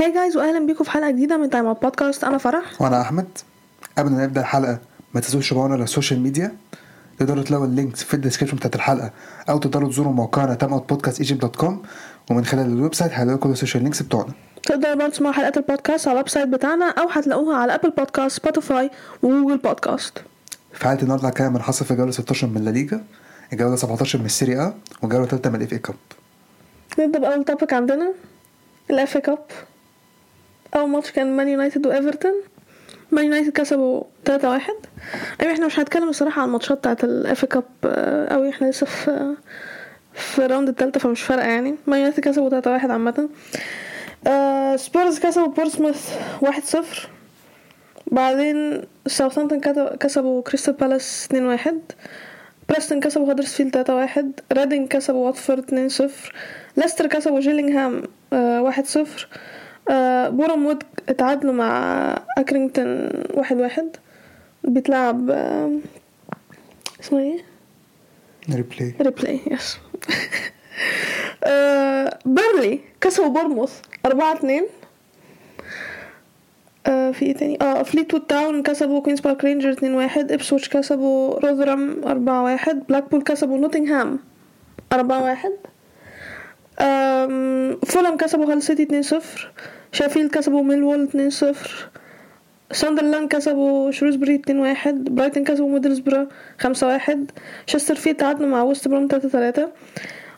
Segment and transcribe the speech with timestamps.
[0.00, 2.82] Hi guys واهلا بيكم في حلقة جديدة من Time Out Podcast أنا فرح.
[2.82, 3.26] وأنا أحمد.
[3.98, 4.78] قبل ما نبدأ الحلقة
[5.14, 6.56] ما تنسوش تتابعونا على ال social media
[7.18, 9.10] تقدروا تلاقوا ال links في ال description بتاعت الحلقة
[9.48, 11.82] أو تقدروا تزوروا موقعنا timeoutpodcastegypt dot com
[12.30, 14.32] ومن خلال ال website هتلاقوا كل ال social links بتوعنا.
[14.62, 18.90] تقدروا برضه تسمعوا حلقات البودكاست على ال website بتاعنا أو هتلاقوها على Apple Podcasts Spotify
[19.22, 20.12] و Google Podcasts
[20.72, 23.04] في حلقة النهارده هنتكلم عن حصل في الجولة 16 من لا ليجا
[23.52, 25.94] الجولة 17 من السيريا أ والجولة الثالثه من ال FA Cup
[26.98, 28.12] نبدأ بأول topic عندنا
[28.90, 29.38] ال FA Cup
[30.74, 32.32] أول ماتش كان مان يونايتد وإيفرتون.
[33.10, 34.62] مان يونايتد كسبوا 3 1
[35.42, 37.64] أيوه إحنا مش هنتكلم الصراحة عن الماتشات بتاعت ال FA Cup
[38.30, 39.34] قوي إحنا لسه في
[40.14, 41.74] في ال round التالتة فمش فارقة يعني.
[41.86, 43.28] مان يونايتد كسبوا 3 1 عامة.
[44.26, 46.10] آه سبيرز كسبوا بورسموث
[46.40, 47.08] 1 0
[48.06, 49.60] بعدين ساوثامبتون
[50.00, 51.80] كسبوا كريستال بالاس 2 1
[52.68, 56.32] بريستون كسبوا هدرسفيلد 3 1 ريدنج كسبوا واتفورد 2 0
[56.76, 58.02] ليستر كسبوا جيلينغهام
[58.32, 59.26] 1 0 بورم
[60.66, 63.96] وود اتعادلوا مع أكرينغتون 1 1
[64.64, 65.72] بيتلعب آه،
[67.00, 67.38] اسمه إيه؟
[68.54, 68.94] Replay.
[69.00, 69.78] Replay yes.
[71.44, 74.62] آه، بيرنلي كسبوا بورنموث 4 2
[76.86, 80.68] آه في إيه تاني؟ آه فليت وود تاون كسبوا كوينز بارك رينجر 2 1 إبسويتش
[80.68, 84.18] كسبوا روذرام 4 1 بلاكبول كسبوا نوتنغهام
[84.92, 85.52] 4 1
[86.80, 89.50] آم، فولهام كسبوا هال سيتي 2 0
[89.92, 91.88] شيفيلد كسبوا ميلوول 2 0
[92.72, 96.26] ساندرلاند كسبوا شروزبري 2 1 برايتن كسبوا ميدلسبرا
[96.60, 97.30] 5 1
[97.66, 99.68] تشسترفيلد تعادلوا مع ويست بروم 3 3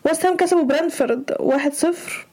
[0.04, 2.26] ويست هام كسبوا برينتفورد 1 0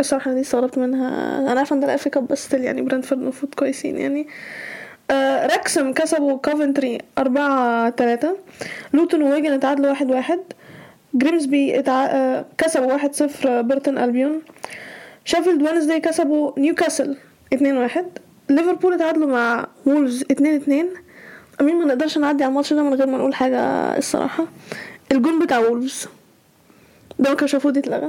[0.00, 1.38] الصراحة دي استغربت منها.
[1.52, 4.26] أنا عارفة إن ده ال FA Cup بس يعني برينتفورد المفروض كويسين يعني.
[5.10, 8.36] آه راكسم كسبوا كوفنتري أربعة تلاتة.
[8.92, 10.40] لوتون وويجن اتعادلوا واحد واحد.
[11.14, 12.04] جريمسبي اتع...
[12.04, 14.42] آه كسبوا واحد صفر بيرتون ألبيون.
[15.24, 17.16] شيفيلد وينزداي كسبوا نيوكاسل
[17.52, 18.06] اتنين واحد.
[18.48, 20.88] ليفربول اتعادلوا مع وولفز اتنين اتنين.
[21.60, 23.58] أمين ما نقدرش نعدي على الماتش ده من غير ما نقول حاجة
[23.98, 24.46] الصراحة.
[25.12, 26.08] الجون بتاع وولفز
[27.18, 28.08] ده ما كانش المفروض يتلغى.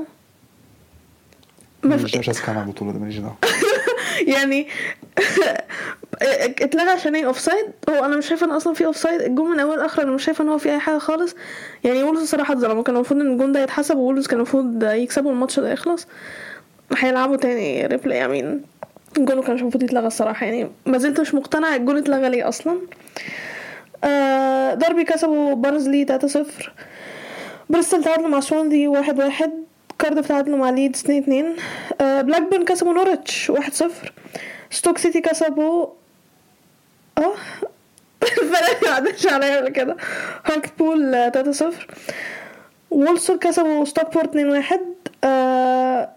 [1.84, 3.38] ما مش مش على البطولة ده ماليش دعوة.
[4.36, 4.68] يعني
[6.22, 9.60] اتلغى عشان إيه offside هو أنا مش شايفه ان أصلا في offside ال goal من
[9.60, 11.36] اول لاخر أنا مش شايفه إن هو في أي حاجة خالص.
[11.84, 15.60] يعني وولفز الصراحه اتظلموا كان المفروض إن الجون ده يتحسب وولفز كان المفروض يكسبوا الماتش
[15.60, 16.08] ده يخلص.
[16.98, 18.62] هيلعبوا تاني replay امين
[19.18, 20.46] الجون ما كانش المفروض يتلغى الصراحة.
[20.46, 22.80] يعني ما زلت مش مقتنع الجون اتلغى ليه أصلا.
[24.04, 26.70] آه داربي كسبوا بارنزلي 3-0
[27.70, 29.52] بريستول تعادلوا مع سوانزي واحد واحد.
[30.00, 31.56] كاردف تعادلوا مع ليدز اتنين اتنين.
[32.02, 34.14] آه بلاكبيرن كسبوا نورتش واحد صفر.
[34.72, 35.88] ستوك سيتي كسبوا
[37.20, 37.36] آه
[38.24, 39.98] الفرق ما عدتش عليا قبل كده.
[40.46, 41.88] هارتلبول آه، تلاتة صفر.
[42.92, 43.84] وولسول كسبوا
[44.24, 44.82] اتنين واحد.
[45.24, 46.10] آه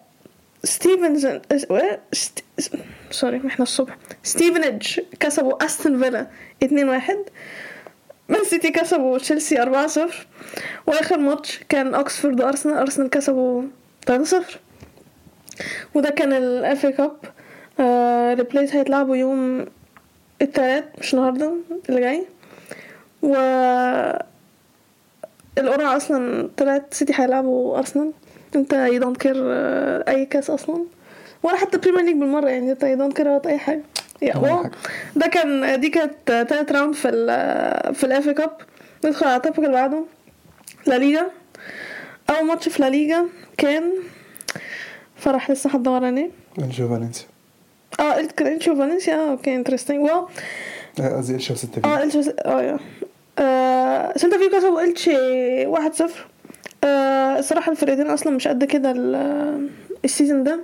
[0.65, 1.29] ستيفنز؟
[2.13, 2.45] ست...
[3.11, 3.97] sorry إحنا الصبح.
[4.23, 6.27] ستيفنيج كسبوا أستون فيلا
[6.63, 7.19] اتنين واحد.
[8.29, 10.27] مان سيتي كسبوا تشيلسي 4 0
[10.87, 12.77] وآخر ماتش كان أوكسفورد وأرسنال.
[12.79, 13.63] أرسنال كسبوا
[14.07, 14.59] 3 0
[15.95, 17.17] وده كان ال FA Cup
[17.81, 19.67] آه replays هيتلعبوا يوم
[20.43, 21.53] التلات مش النهارده
[21.89, 22.27] اللي جاي.
[23.23, 23.35] و
[25.59, 28.13] القرعة أصلا طلعت سيتي هيلعبوا أرسنال.
[28.57, 29.37] انت you don't care
[30.09, 30.85] أي كاس أصلا.
[31.43, 33.83] ولا حتى Premier League بالمرة يعني انت you don't care أي حاجة.
[34.23, 34.71] Yeah.
[35.17, 38.57] ده كان دي كانت تالت round في ال في ال FA Cup
[39.05, 40.05] ندخل على التوبيك اللي بعده.
[40.87, 41.27] لا ليجا.
[42.31, 43.27] أول ماتش في لا ليجا
[43.59, 43.93] كان
[45.17, 47.27] فرح لسه حد وراني انشو فالنسيا
[48.01, 50.29] آه قلت كان انشو فالنسيا أوكي انترستنج واو
[51.17, 52.79] قصدي انشو 6 آه التشي آه يا
[54.19, 55.17] سيلتا فيجو كسبوا التشي
[55.67, 56.27] واحد صفر
[56.85, 59.69] آه، الصراحة الفرقتين أصلا مش قد كده ال-
[60.05, 60.61] السيزون ده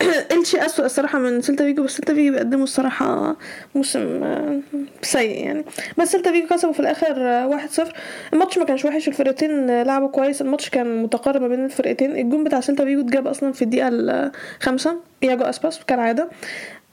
[0.32, 3.36] التشي أسوأ الصراحة من سيلتا فيجو بس سيلتا فيجو بيقدموا الصراحة
[3.74, 4.60] موسم آه،
[5.02, 5.64] سيء يعني.
[5.98, 7.94] بس سيلتا فيجو كسبوا في الآخر آه، واحد صفر.
[8.32, 10.42] الماتش ما كانش وحش الفرقتين آه، لعبوا كويس.
[10.42, 12.16] الماتش كان متقارب ما بين الفرقتين.
[12.16, 14.96] الجون بتاع سيلتا فيجو اتجاب أصلا في الدقيقة الخامسة.
[15.22, 16.28] إياجو أسباس كالعادة.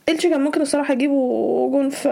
[0.08, 2.08] إلتشي كان ممكن الصراحة يجيبوا جون في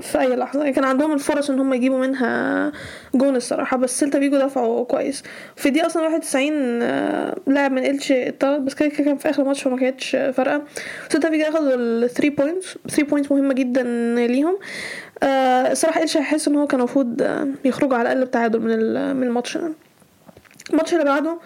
[0.00, 0.70] في أي لحظة.
[0.70, 2.72] كان عندهم الفرص إن هم يجيبوا منها
[3.14, 5.22] جون الصراحة بس سيلتا فيجو دافعوا كويس.
[5.56, 6.52] في دي أصلا 91
[6.82, 10.62] آه، لاعب من إلتشي اتطرد بس كده كان في آخر الماتش فما كانتش فارقة.
[11.08, 13.82] سيلتا فيجو أخدوا ال 3 points 3 points مهمة جدا
[14.26, 14.58] ليهم.
[15.22, 17.22] آه، الصراحة إلتشي هيحس إن هو كان المفروض
[17.64, 19.72] يخرجوا على الأقل بتعادل من من الماتش ده.
[20.70, 21.38] الماتش اللي بعده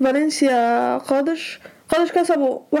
[0.00, 1.60] فالنسيا قادش.
[1.88, 2.80] قادش كسبوا 1-0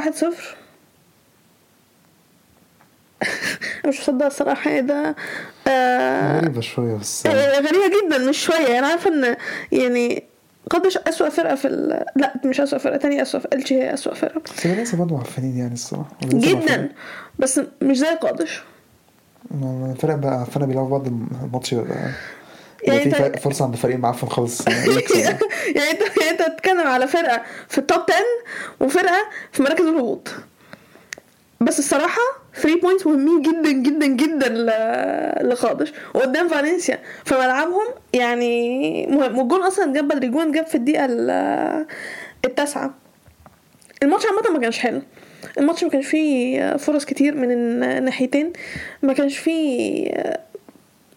[3.86, 5.16] مش مصدقة الصراحة إيه ده
[5.68, 8.78] آه غريبة شوية بس آه، غريبة جدا مش شوية.
[8.78, 9.36] أنا عارفة إن
[9.72, 10.22] يعني
[10.70, 12.04] قادش أسوأ فرقة في ال...
[12.16, 13.54] لا مش أسوأ فرقة تانية أسوأ فرقة.
[13.56, 14.40] التشي هي أسوأ فرقة.
[14.40, 16.08] بس فالنسيا برضه معفنين يعني الصراحة.
[16.22, 16.88] فالنسيا جدا.
[17.38, 18.62] بس مش زي قادش
[19.92, 22.12] الفرق بقى عفانه بيلعبوا بعض الماتش بقى يعني
[22.82, 25.16] يعني في فرق- فرصة عند فريق معفن خالص يكسب
[25.76, 28.16] يعني أنت يعني أنت بتتكلم على فرقة في ال top 10
[28.80, 30.28] وفرقة في مراكز الهبوط.
[31.60, 32.20] بس الصراحة
[32.56, 36.98] 3 points مهمين جدا جدا جدا ل- لقادش وقدام فالنسيا.
[37.24, 39.38] في ملعبهم يعني مهم.
[39.38, 41.86] والجون أصلا جاب بدري جاب في الدقيقة ال-
[42.44, 42.94] التاسعة.
[44.02, 45.02] الماتش عامة ما كانش حلو.
[45.58, 48.52] الماتش ما كانش فيه فرص كتير من الناحيتين.
[49.02, 50.10] ما كانش فيه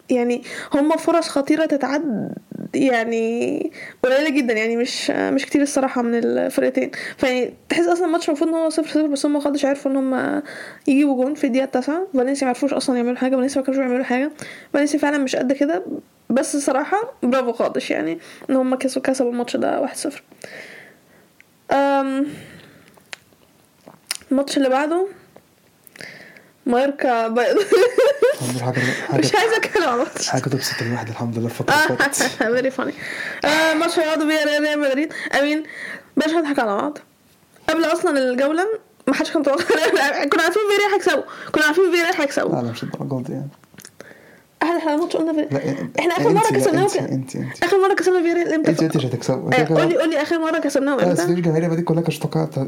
[0.09, 0.41] يعني
[0.73, 2.33] هما فرص خطيرة تتعد
[2.73, 3.71] يعني
[4.03, 6.91] قليلة جدا يعني مش مش كتير الصراحة من الفرقتين.
[7.17, 10.43] فيعني تحس أصلا الماتش المفروض إن هو صفر صفر بس هما خدش عرفوا إن هما
[10.87, 12.07] يجيبوا جون في الدقيقة التاسعة.
[12.13, 14.31] فالنسيا معرفوش أصلا يعملوا حاجة فالنسيا ما كانوش يعملوا حاجة.
[14.73, 15.85] فالنسيا فعلا مش قد كده
[16.29, 18.19] بس الصراحة برافو خالص يعني
[18.49, 20.23] إن هما كسبوا كسبوا الماتش ده واحد صفر.
[24.31, 25.07] الماتش اللي بعده
[26.65, 27.57] مايوركا بيض
[28.41, 28.79] الحمد حاجة
[29.19, 32.93] مش عايزة اتكلم حاجة تبسط الواحد الحمد لله الفترة اللي فاتت فيري فاني
[33.75, 35.13] ماتش هيقعدوا بيه ريال مدريد.
[35.39, 35.63] أمين.
[36.17, 36.97] باش هنضحك على بعض.
[37.69, 38.67] قبل أصلا الجولة
[39.07, 39.65] ما حدش كان متوقع
[40.31, 43.49] كنا عارفين فيريال هيكسبوا كنا عارفين فيريال هيكسبوا لا لا مش الدرجات دي يعني.
[44.63, 45.47] إحنا إحنا الماتش قلنا في...
[45.99, 49.53] إحنا آخر مرة كسبناهم انت انت آخر مرة كسبنا فيريال إمتى انت انت مش هتكسبوا
[49.53, 49.81] آه، كده.
[49.81, 52.59] قولي قولي آخر مرة كسبناهم بس إمتى ليش جماهير مدريد كلها كانت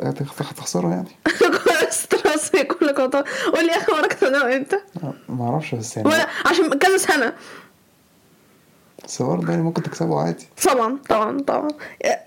[0.41, 1.07] هتخسروا يعني.
[1.89, 3.15] ستراس كل كنت
[3.53, 4.77] قولي آخر مرة كسبناهم إمتى
[5.29, 7.33] ما أعرفش بس يعني ولا عشان كذا سنة.
[9.05, 10.45] بس برضه يعني ممكن تكسبوا عادي.
[10.63, 11.67] طبعا طبعا طبعا.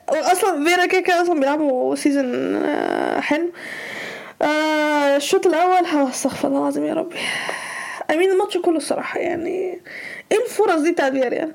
[0.08, 3.50] أصلا فيرا كده كده أصلا بيلعبوا سيزون آه، حلو.
[4.42, 7.16] آه، الشوط الأول استغفر الله العظيم يا ربي.
[8.10, 9.80] امين الماتش كله الصراحة يعني
[10.32, 11.52] إيه الفرص دي بتاعت يعني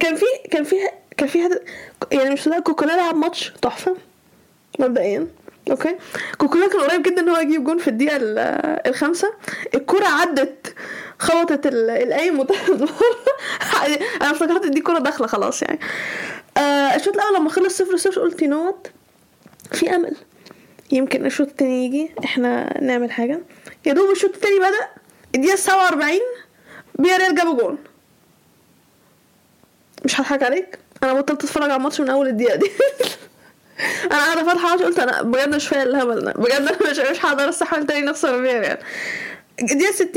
[0.00, 0.76] كان في كان في
[1.16, 1.48] كان في
[2.12, 3.96] يعني much ده كوكولا لعب ماتش تحفة
[4.78, 5.26] مبدئيا
[5.70, 5.96] okay?
[6.38, 8.38] كوكولا كان قريب جدا إن هو يجيب جون في الدقيقة ال-
[8.86, 9.32] الخامسة.
[9.74, 10.74] الكرة عدت
[11.18, 12.70] خبطت ال- القايم وطلعت
[14.22, 15.78] أنا افتكرت دي كرة داخلة خلاص يعني.
[16.56, 18.86] آه الشوط الأول لما خلص صفر صفر قلت not
[19.72, 20.16] في أمل.
[20.92, 23.40] يمكن الشوط التاني يجي إحنا نعمل حاجة.
[23.86, 24.88] يا دوب الشوط التاني بدأ
[25.34, 26.18] الدقيقه 47
[26.98, 27.78] بياريال جابوا جون.
[30.04, 32.70] مش هضحك عليك؟ أنا بطلت أتفرج على الماتش من أول الدقيقة دي.
[34.12, 37.24] أنا قاعدة فاتحه الماتش قلت أنا بجد مش فايق الهبل ده بجد أنا مش مش
[37.24, 38.80] هقدر أستحمل تاني نخسر فيها يعني
[39.62, 40.10] الدقيقه 60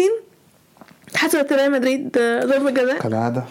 [1.16, 3.44] حسبت ريال مدريد آه، ضربه جزاء كالعاده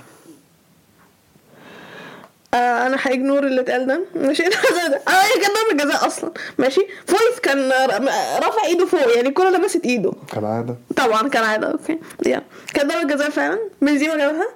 [2.55, 4.01] آه أنا هاجنور اللي اتقال ده.
[4.15, 6.33] ماشي؟ آه هي كانت ضربه جزاء أصلا.
[6.59, 8.05] ماشي؟ فويس كان ر-
[8.45, 10.13] رافع إيده فوق يعني الكره لمست إيده.
[10.33, 11.99] كالعاده طبعا كان عادة أوكي.
[12.27, 12.43] يا.
[12.75, 13.59] كانت ضربة جزاء فعلا.
[13.83, 14.49] بنزيما جابها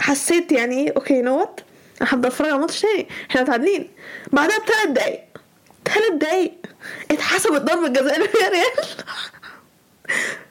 [0.00, 1.60] حسيت يعني إيه؟ أوكي نوت
[2.00, 3.08] أنا هبدا أتفرج على الماتش تاني.
[3.30, 3.90] إحنا متعادلين.
[4.32, 5.20] بعدها بثلاث دقايق.
[5.84, 6.52] ثلاث دقايق.
[7.10, 8.62] اتحسبت ضربة جزاء للريال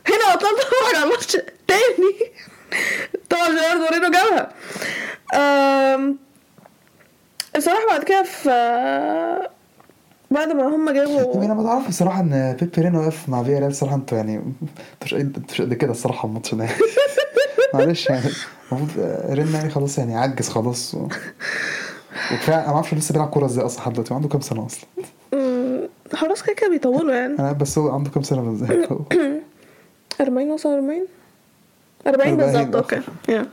[0.09, 1.37] هنا بطلت أتفرج على الماتش
[1.67, 2.31] تاني.
[3.29, 4.51] طبعا جيراردو مورينو جابها.
[7.55, 8.49] أم، الصراحة بعد كده في
[10.31, 13.69] بعد ما هم جابوا أنا ما تعرف الصراحة إن بيبي رينا واقف مع فيا ريال
[13.71, 14.41] الصراحة أنتوا يعني
[15.05, 16.67] مش مش قد كده الصراحة الماتش ده.
[17.73, 18.25] معلش يعني
[18.71, 21.07] المفروض رينا يعني خلاص يعني عجز خلاص و...
[22.33, 24.85] وكفاية أنا ما أعرفش لسه بيلعب كورة إزاي أصلا لحد دلوقتي عنده كام سنة أصلا؟
[26.15, 27.39] حراس كده كده بيطولوا يعني.
[27.39, 28.87] أنا بس هو عنده كام سنة إزاي
[30.21, 31.07] 40 وصل 40
[32.07, 32.79] 40 40 بالظبط آه.
[32.79, 33.01] okay.
[33.29, 33.45] Yeah.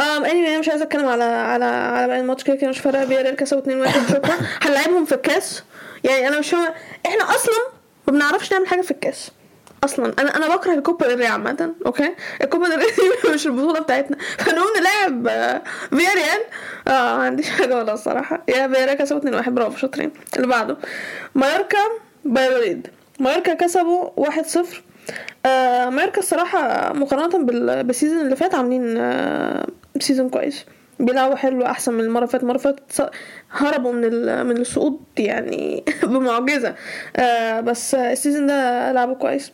[0.00, 3.06] آم اني أنا مش عايزة أتكلم على على على باقي الماتش كده كده مش فارقة
[3.06, 5.62] فياريال كسبوا 2 1 شكرا هنلعبهم في الكاس.
[6.04, 6.74] يعني أنا مش فاهمة
[7.06, 7.54] إحنا أصلا
[8.08, 9.30] ما بنعرفش نعمل حاجة في الكاس.
[9.84, 12.14] أصلا أنا أنا بكره الكوبا ديل ري عامة okay?
[12.42, 12.84] الكوبا ديل ري
[13.34, 14.16] مش البطولة بتاعتنا.
[14.38, 16.40] فنقوم نلعب آه، فياريال
[16.88, 18.42] آه ما عنديش حاجة ولا الصراحة.
[18.48, 20.12] yeah فياريال كسبوا 2 1 برافو شاطرين.
[20.36, 20.76] اللي بعده
[21.34, 21.78] مايوركا
[22.24, 22.86] بلد الوليد
[23.20, 24.82] مايوركا كسبوا 1 0
[25.46, 29.66] آه مايوركا الصراحة مقارنة بال- بال season اللي فات عاملين آه
[30.00, 30.64] season كويس.
[31.00, 32.42] بيلعبوا حلو أحسن من اللي فاتت.
[32.44, 33.10] اللي فاتت
[33.50, 34.10] هربوا من
[34.46, 36.74] من السقوط يعني بمعجزة.
[37.16, 39.52] آه بس ال season ده لعبوا كويس.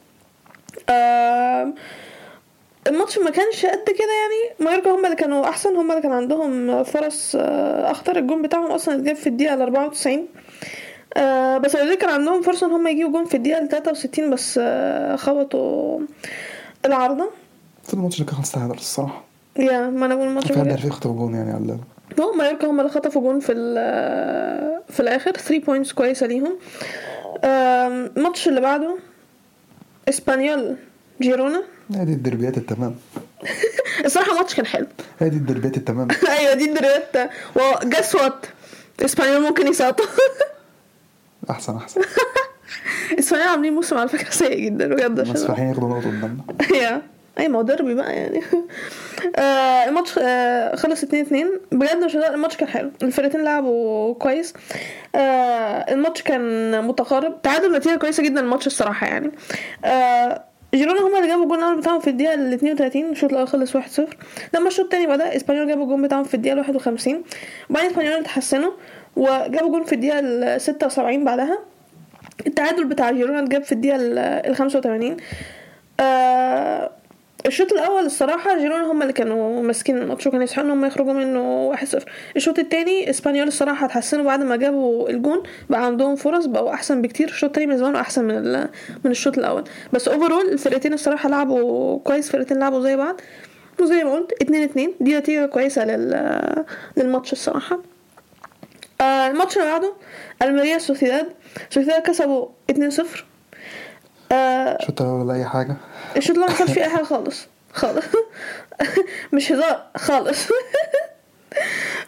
[2.86, 4.54] الماتش ما كانش قد كده يعني.
[4.60, 8.16] مايوركا هم اللي كانوا أحسن هم اللي كان عندهم فرص آه، أخطر.
[8.18, 10.26] الجون بتاعهم أصلا اتجاب في الدقيقة ال 94
[11.16, 14.58] آه بس الريال كان عندهم فرصه إن هم يجيبوا جون في الدقيقة ال 63 بس
[14.62, 16.00] آه خبطوا
[16.84, 17.30] العارضة.
[17.78, 19.24] المفروض الماتش ده كان تعادل الصراحة.
[19.58, 20.72] yeah ما أنا بقول الماتش كان مريح.
[20.72, 21.78] عارف يخطب جون يعني على
[22.20, 26.58] هو مايوركا هم اللي خطفوا جون في ال- في الآخر 3 points كويسة ليهم.
[27.44, 28.96] الماتش اللي بعده
[30.08, 30.76] إسبانيول
[31.20, 31.62] جيرونا.
[31.90, 32.94] دي الدربيات التمام.
[34.04, 34.86] الصراحة الماتش كان حلو.
[35.20, 36.08] دي الدربيات التمام.
[36.38, 38.46] أيوه دي الدربيات و guess what
[39.04, 40.06] إسبانيول ممكن يسقطوا.
[41.50, 42.00] أحسن أحسن.
[43.18, 45.20] إسبانيول عاملين موسم على فكرة سيء جدا بجد.
[45.20, 46.42] عشان فرحين ياخدوا نقطة قدامنا.
[46.82, 47.02] Yeah.
[47.38, 48.40] أي ما هو ديربي بقى يعني.
[49.36, 52.90] آه الماتش آه خلص 2 2 بجد مش الماتش كان حلو.
[53.02, 54.54] الفرقتين لعبوا كويس.
[55.14, 57.42] آه الماتش كان متقارب.
[57.42, 59.30] تعادل نتيجة كويسة جدا الماتش الصراحة يعني.
[59.84, 60.42] آه
[60.74, 63.80] جيرونا هما اللي جابوا الجون الأول بتاعهم في الدقيقة ال 32 الشوط الأول خلص 1-0
[64.54, 67.22] لما الشوط الثاني بدأ إسبانيول جابوا الجون بتاعهم في الدقيقة 51
[67.70, 68.70] وبعدين إسبانيول اتحسنوا
[69.16, 71.58] وجابوا جون في الدقيقة ال 76 بعدها.
[72.46, 75.16] التعادل بتاع جيرونا اتجاب في الدقيقة ال 85
[76.00, 76.90] آه
[77.46, 81.72] الشوط الأول الصراحة جيرونا هم اللي كانوا ماسكين الماتش وكانوا يستحقوا ان هم يخرجوا منه
[81.76, 81.98] 1-0
[82.36, 87.28] الشوط الثاني إسبانيول الصراحة اتحسنوا بعد ما جابوا الجون بقى عندهم فرص بقوا أحسن بكتير.
[87.28, 88.52] الشوط الثاني بالنسبة أحسن من
[89.04, 89.64] من الشوط الأول.
[89.92, 93.20] بس overall الفرقتين الصراحة لعبوا كويس فرقتين لعبوا زي بعض.
[93.80, 96.64] وزي ما قلت 2 2 دي نتيجة كويسة لل
[96.96, 97.78] للماتش الصراحة.
[99.00, 99.92] آه الماتش اللي بعده
[100.42, 101.26] ألميريا سوسيداد.
[101.70, 102.76] سوسيداد كسبوا 2-0
[104.32, 105.76] آه الشوط الأول ولا أي حاجة؟
[106.16, 107.46] الشوط الأول ما كانش فيه اي حاجة خالص.
[107.72, 108.04] خالص.
[109.32, 109.82] مش هزار.
[109.96, 110.46] خالص.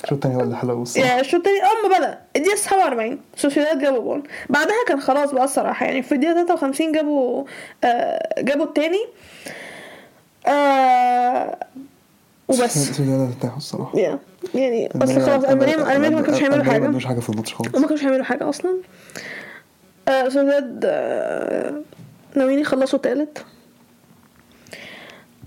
[0.05, 3.83] الشوط التاني هو اللي حلو الصراحة يعني الشوط التاني اول ما بدا الدقيقه 47 سوسيداد
[3.83, 4.23] جابوا جول.
[4.49, 5.87] بعدها كان خلاص بقى الصراحة.
[5.87, 7.45] يعني في الدقيقه 53 جابوا
[7.85, 9.05] آه جابوا التاني.
[10.47, 11.57] آه
[12.49, 12.79] وبس.
[12.89, 13.99] سوسيداد ارتاحوا الصراحة.
[13.99, 14.19] يعني
[14.55, 16.85] يعني أصل خلاص ألميريا ألميريا ما كانوش هيعملوا ما حاجة.
[16.85, 17.75] عملوش حاجة في الماتش خالص.
[17.75, 18.77] وما كانوش هيعملوا حاجة أصلا.
[20.09, 21.81] آه سوسيداد آه
[22.37, 23.43] ناويين يخلصوا تالت آه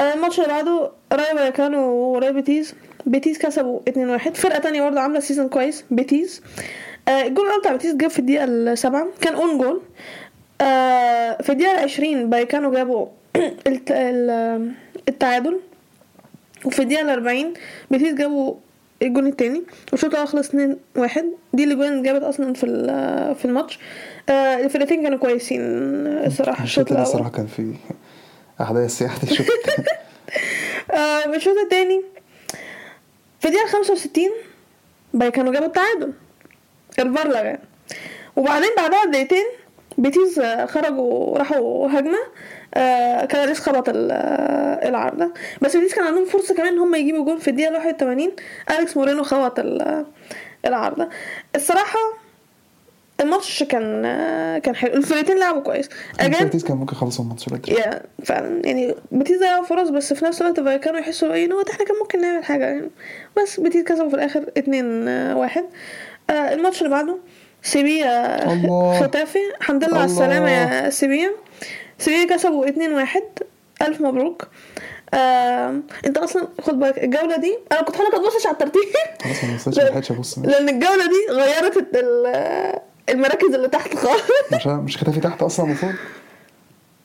[0.02, 2.74] الماتش اللي بعده رايو فايكانو وريال بيتيز
[3.06, 3.94] بيتيز كسبوا 2-1
[4.34, 6.42] فرقة تانية برضه عاملة season كويس بيتيز
[7.08, 9.82] آه الجول الأول بتاع بيتيز جاب في الدقيقة السابعة كان own goal
[10.62, 13.08] آه في الدقيقة العشرين بايكانو جابوا
[13.68, 14.72] الت- ال-
[15.10, 15.60] التعادل.
[16.66, 17.54] وفي الدقيقة الأربعين
[17.92, 18.54] بيتيس جابوا
[19.02, 19.64] الجون التاني.
[19.92, 21.26] والشوط الأول خلص اتنين واحد.
[21.54, 22.66] دي الاجوان اللي جابت أصلا في
[23.40, 23.80] في الماتش.
[24.30, 24.32] آه
[24.66, 25.62] الفرقتين كانوا كويسين
[26.26, 27.06] الصراحة الشوط الأول.
[27.06, 27.74] الصراحة كان في
[28.62, 29.48] أحداث يعني الشوط
[31.36, 32.02] الشوط التاني
[33.40, 34.32] في الدقيقة خمسة وستين
[35.14, 36.14] بايكانو جابوا التعادل.
[37.00, 37.58] الفار لغى
[38.36, 39.46] وبعدين بعدها بدقيقتين
[39.98, 42.18] بيتيز آه، خرجوا راحوا هجمة.
[42.74, 47.26] آه كان خبط ال- آه، العارضة بس بيتيز كان عندهم فرصة كمان إن هم يجيبوا
[47.26, 48.32] جول في الدقيقة 81
[48.72, 50.06] أليكس مورينو خبط ال-
[50.66, 51.10] العارضة
[51.56, 52.00] الصراحة
[53.22, 54.94] الماتش كان آه، كان حلو.
[54.94, 55.90] الفرقتين لعبوا كويس.
[56.20, 57.74] again بيتيس كان ممكن يخلصوا الماتش بدري.
[57.76, 58.62] yeah فعلا.
[58.66, 62.22] يعني بيتيز ضيعوا فرص بس في نفس الوقت كانوا يحسوا إيه هو إحنا كان ممكن
[62.22, 62.66] نعمل حاجة.
[62.66, 62.90] يعني
[63.38, 65.66] بس بيتيز كسبوا في الآخر اتنين آه، واحد.
[66.30, 67.18] آه الماتش اللي بعده
[67.64, 68.38] سيبيا.
[69.04, 69.40] ختافي.
[69.60, 70.06] الحمد لله على.
[70.06, 71.32] السلامة يا سيبيا.
[72.00, 73.24] سيبيا كسبوا اتنين واحد.
[73.82, 74.48] ألف مبروك.
[75.14, 80.02] آه، أنت أصلا خد بالك الجولة دي أنا كنت ما تبصش على الترتيب.
[80.02, 84.22] خلاص ما لأن الجولة دي غيرت ال- المراكز اللي تحت خالص.
[84.54, 85.94] عشان مش ختافي تحت أصلا المفروض؟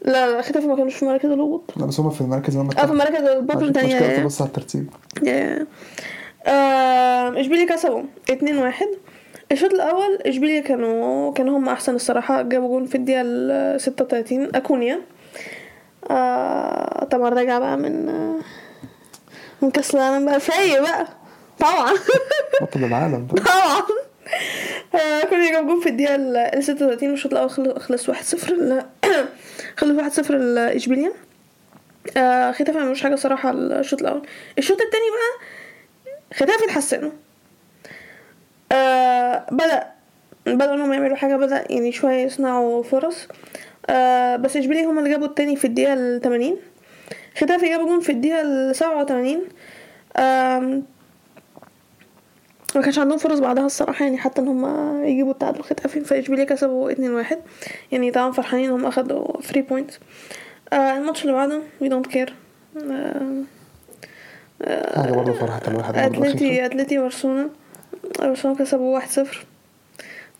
[0.04, 1.62] لا لا ختافي ما كانوش في مراكز الهبوط.
[1.76, 4.49] لا بس هما في المركز اللي آه في مراكز البطل مش تانية مشكلة تبص على
[4.49, 4.90] الترتيب.
[5.23, 5.66] يا-
[6.47, 8.87] آه، إشبيليا كسبوا 2 1
[9.52, 12.42] الشوط الأول إشبيليا كانوا كانوا هم أحسن الصراحة.
[12.42, 15.00] جابوا جون في الدقيقة ال 36 أكونيا.
[16.11, 18.06] آه طبعا راجع بقى من
[19.62, 20.40] من كأس العالم بقى.
[20.40, 21.06] فايق بقى.
[21.59, 21.92] طبعا.
[22.62, 23.26] بطل العالم.
[23.47, 23.82] طبعا.
[25.30, 28.82] كل جاب جون في الدقيقة ال 36 والشوط الأول خل- خلص 1-0 ل-
[29.78, 31.12] خلص 1-0 لإشبيليا
[32.52, 34.22] ختافي ما عملوش حاجة صراحة الشوط الأول.
[34.58, 35.46] الشوط التاني بقى
[36.34, 37.11] ختافي اتحسنوا
[38.72, 39.87] آه، بدأ
[40.46, 43.28] بدأوا إنهم يعملوا حاجة بدأ يعني شوية يصنعوا فرص.
[43.90, 46.56] آه، بس إشبيليا هما اللي جابوا التاني في الدقيقة ال 80
[47.37, 49.42] ختافي جابوا جون في الدقيقة ال 87
[50.16, 50.82] آم،
[52.75, 54.64] ما كانش عندهم فرص بعدها الصراحة يعني حتى إن هم
[55.05, 57.35] يجيبوا التعادل ختافي فاشبيليا كسبوا 2-1
[57.93, 59.99] يعني طبعا فرحانين إن هم أخدوا 3 points
[60.73, 62.35] آه الماتش اللي بعده we don't care
[64.95, 66.67] حاجة برضه فرحت الواحد برضه اتلتي.
[66.67, 67.50] أتلتي برشلونة
[68.19, 69.07] برشلونة كسبوا 1-0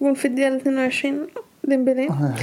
[0.03, 1.27] جون في الدقيقة 22
[1.65, 2.09] ديمبلي.
[2.09, 2.35] آه، أنا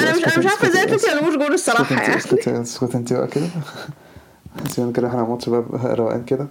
[0.00, 2.16] أنا مش أنا مش عارفة إزاي أتلتي ما جابوش جول انت يعني.
[2.16, 3.46] اسكت اسكت انت بقى كده.
[4.70, 6.46] سيبنا كده إحنا ماتش بقى روقان كده.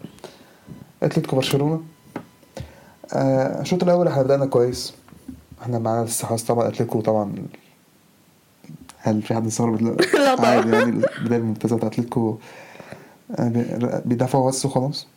[1.04, 1.74] أتلتيكو برشلونة.
[1.74, 1.97] آه،
[3.14, 4.94] الشوط الأول إحنا بدأنا كويس.
[5.62, 7.34] إحنا معانا الاستحواذ طبعا اتلتيكو طبعا.
[9.00, 10.50] هل في حد استغرب ال- لا طبعا.
[10.50, 10.84] عادي يعني
[11.20, 12.38] البداية الممتازة بتاعت اتلتيكو
[13.40, 15.08] آه، بي- بيدافعوا بس وخلاص.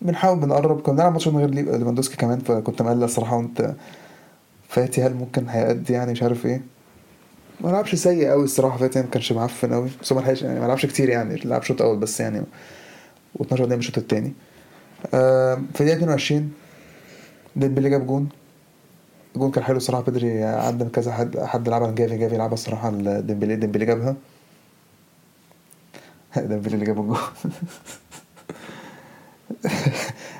[0.00, 0.80] بنحاول بنقرب.
[0.80, 3.74] كنا بنلعب ماتش من غير ليف- ليفاندوسكي كمان فكنت مقلق الصراحة وأنسو
[4.68, 6.62] فاتي هل ممكن هيأدي يعني مش عارف إيه.
[7.60, 8.78] ما لعبش سيء قوي الصراحة.
[8.78, 11.82] فاتي ما كانش معفن قوي بس ما لحقش يعني ما لعبش كتير يعني لعب شوط
[11.82, 12.42] أول بس يعني
[13.38, 14.28] و12 دقيقة من الشوط التاني.
[14.28, 14.32] آه
[15.10, 16.52] في الدقيقة 22
[17.56, 18.28] ديمبلي جاب جون.
[19.36, 23.56] جون كان حلو الصراحه بدري عدى كذا حد حد لعبها جافي جافي لعبها الصراحه ديمبلي
[23.56, 24.16] ديمبلي جابها.
[26.36, 27.18] ديمبلي اللي جاب الجون.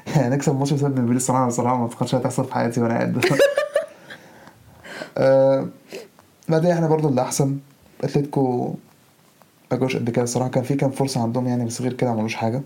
[0.07, 3.25] هنكسب ماتش بسبب ديمبلي الصراحه الصراحه ما اعتقدش هتحصل في حياتي وأنا قاعد
[5.19, 5.69] آه،
[6.49, 7.59] بعدين إحنا برضو اللي احسن
[8.05, 8.75] اتلتيكو
[9.71, 12.17] ما جوش قد كده الصراحه كان في كام فرصة عندهم يعني بس غير كده ما
[12.17, 12.63] عملوش حاجة.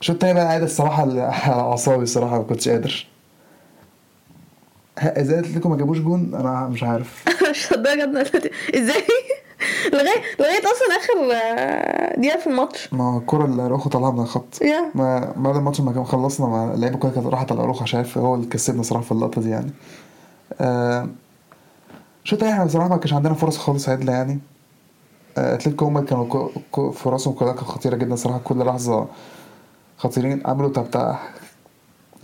[0.00, 1.22] الشوط التاني بقى قاعد الصراحة على
[1.60, 3.06] أعصابي الصراحة ما كنتش قادر؟
[4.98, 7.24] إزاي اتلتيكو ما جابوش جون؟ أنا مش عارف.
[7.50, 7.72] مش
[8.20, 8.54] أتلتيكو.
[8.74, 9.02] إزاي؟
[9.92, 12.92] لغاية لغاية أصلا آخر آه، دقيقة في الماتش.
[12.92, 14.62] ما هو الكرة اللي أروخو طلعها من الخط.
[14.94, 18.46] ما بعد الماتش ما خلصنا ما اللعيبة كلها كانت راحت على أروخو شايف هو اللي
[18.46, 19.70] كسبنا صراحة في اللقطة دي يعني.
[20.60, 21.08] آه
[22.24, 24.38] الشوط التاني إحنا بصراحة ما كانش عندنا فرص خالص عدلة يعني.
[25.38, 26.48] آه، أتلتيكو هما كانوا
[26.92, 29.06] فرصهم كلها كانت خطيرة جدا صراحة كل لحظة
[29.98, 31.20] خطيرين عملوا بتاع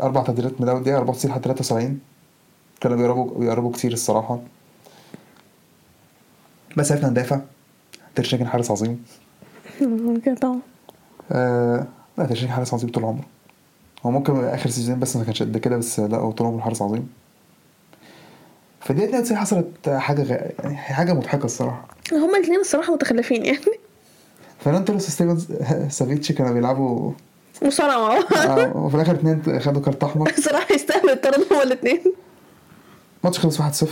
[0.03, 1.99] أربع تبديلات من أول دقيقة 94 لحد 73
[2.81, 4.41] كانوا بيقربوا بيقربوا كتير الصراحة.
[6.77, 7.41] بس عرفنا ندافع.
[8.15, 9.05] ترشيجن حارس عظيم.
[9.81, 10.59] ممكن طبعا.
[11.33, 11.87] آه
[12.19, 13.25] لا ترشيجن حارس عظيم طول عمره.
[14.07, 16.83] هو ممكن آخر season بس ما كانش قد كده بس لا هو طول عمره حارس
[16.83, 17.09] عظيم.
[18.81, 20.31] في الدقيقة 92 حصلت حاجة غ...
[20.65, 21.89] يعني حاجة مضحكة الصراحة.
[22.13, 23.59] هما الاثنين الصراحة متخلفين يعني.
[24.61, 25.53] فرنان توريس وستيفان
[25.99, 27.13] سافيتش كانوا بيلعبوا
[27.63, 30.29] مصارعه مع بعض آه، وفي الآخر اتنين خدوا كارت أحمر.
[30.39, 32.01] الصراحه يستاهلوا الطرد هما الاثنين
[33.25, 33.87] الماتش خلص 1-0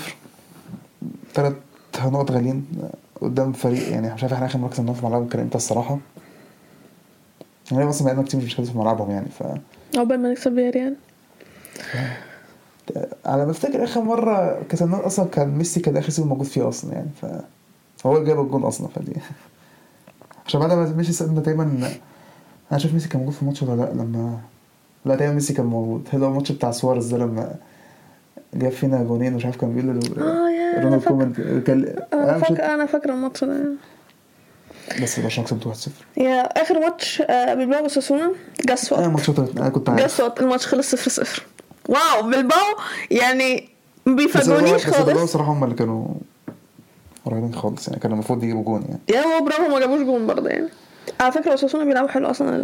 [1.35, 1.57] تلات
[2.05, 2.67] نقط غاليين
[3.21, 5.99] قدام فريق يعني مش عارف إحنا آخر مركز عندهم في ملعبهم كان إمتى الصراحة.
[7.73, 9.43] يعني أصلا بقالنا كتير مش في ملعبهم يعني ف
[9.97, 10.95] عقبال ما نكسب يعني
[13.27, 16.93] على ما أفتكر آخر مرة كسبناه أصلا كان ميسي كان آخر season موجود فيه أصلا
[16.93, 17.27] يعني ف
[18.07, 19.13] هو اللي جاب الجون أصلا فدي.
[20.47, 21.91] عشان بعد ما ميسي دايما
[22.73, 24.39] أنا شايف ميسي كان موجود في الماتش ولا لأ؟ لما
[25.05, 26.09] لا دايما ميسي كان موجود.
[26.13, 27.55] هذا الماتش بتاع سواريز ده لما
[28.55, 31.33] جاب فينا جونين مش عارف كان بيقول له آه يا أنا رونالد كومان
[31.67, 33.65] كان أنا فاكره أنا فاكره الماتش ده.
[35.03, 38.33] بس برشلونه كسبت 1-0 يا آخر ماتش آه، بلباو وساسونا.
[38.67, 40.01] جاس أنا وات ماتش أنا كنت عارف.
[40.03, 41.43] جاس وات الماتش خلص 0 0
[41.89, 42.59] واو بلباو
[43.11, 43.69] يعني
[44.07, 45.33] ما بس بيفاجئونيش بس بلباو خالص.
[45.33, 46.07] صراحة هم اللي كانوا
[47.25, 49.01] قريبين خالص يعني كانوا المفروض يجيبوا جون يعني.
[49.09, 50.69] يا هو برافو ما جابوش جون برضه يعني.
[51.21, 52.57] على فكرة اساسونا بيلعبوا حلو أصلا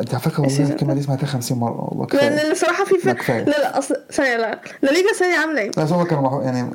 [0.00, 0.94] أنت على فكرة والله الكلمة.
[0.94, 3.44] دي سمعتها 50 مرة والله كفاية لأن الصراحه في لا، فرق كفاية.
[3.44, 6.70] لا لا اصل ثانية لا لا ليجا دي عاملة إيه؟ بس هو كانوا يعني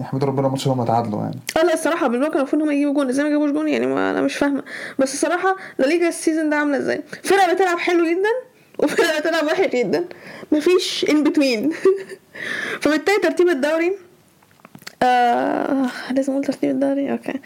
[0.00, 3.08] يحمدوا ربنا الماتش هم تعادلوا يعني آه لا الصراحة بالباو كان المفروض هم يجيبوا جون
[3.08, 4.62] إزاي ما جابوش جون يعني ما أنا مش فاهمة
[4.98, 9.44] بس الصراحة لا ليجا ال season ده عاملة إزاي؟ فرقة بتلعب حلو جدا وفرقة بتلعب
[9.46, 10.04] وحش جدا
[10.52, 11.70] مفيش in between
[12.82, 13.92] فبالتالي ترتيب الدوري
[15.02, 17.40] آه لازم أقول ترتيب الدوري؟ okay.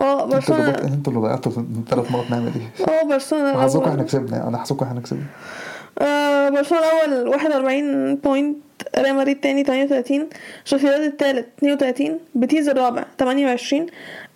[0.00, 0.68] آه برشلونة.
[0.68, 1.52] أنتوا اللي ضيعتوا
[1.90, 3.62] ثلاث مرات نعمل دي آه برشلونة.
[3.62, 3.90] حظكم.
[3.90, 4.48] إحنا كسبنا.
[4.48, 5.22] أنا حظكم إحنا كسبنا.
[5.98, 8.56] آه برشلونة الأول 41 points
[8.98, 10.28] ريال مدريد التاني 38
[10.64, 13.86] سوسيداد التالت 32 بيتيز الرابع 28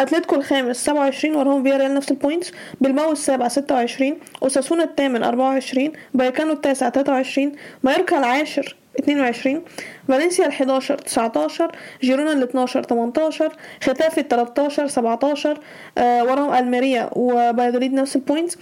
[0.00, 6.52] أتلتيكو الخامس 27 وراهم فياريال نفس ال points بالباو السابع 26 أوساسونا الثامن 24 بايكانو
[6.52, 9.62] التاسع 23 مايوركا العاشر 22
[10.08, 13.52] فالنسيا ال 11 19 جيرونا ال 12 18
[13.82, 15.58] ختافي ال 13 17
[15.98, 18.58] آه وراهم ألميريا وبايدوليد نفس ال points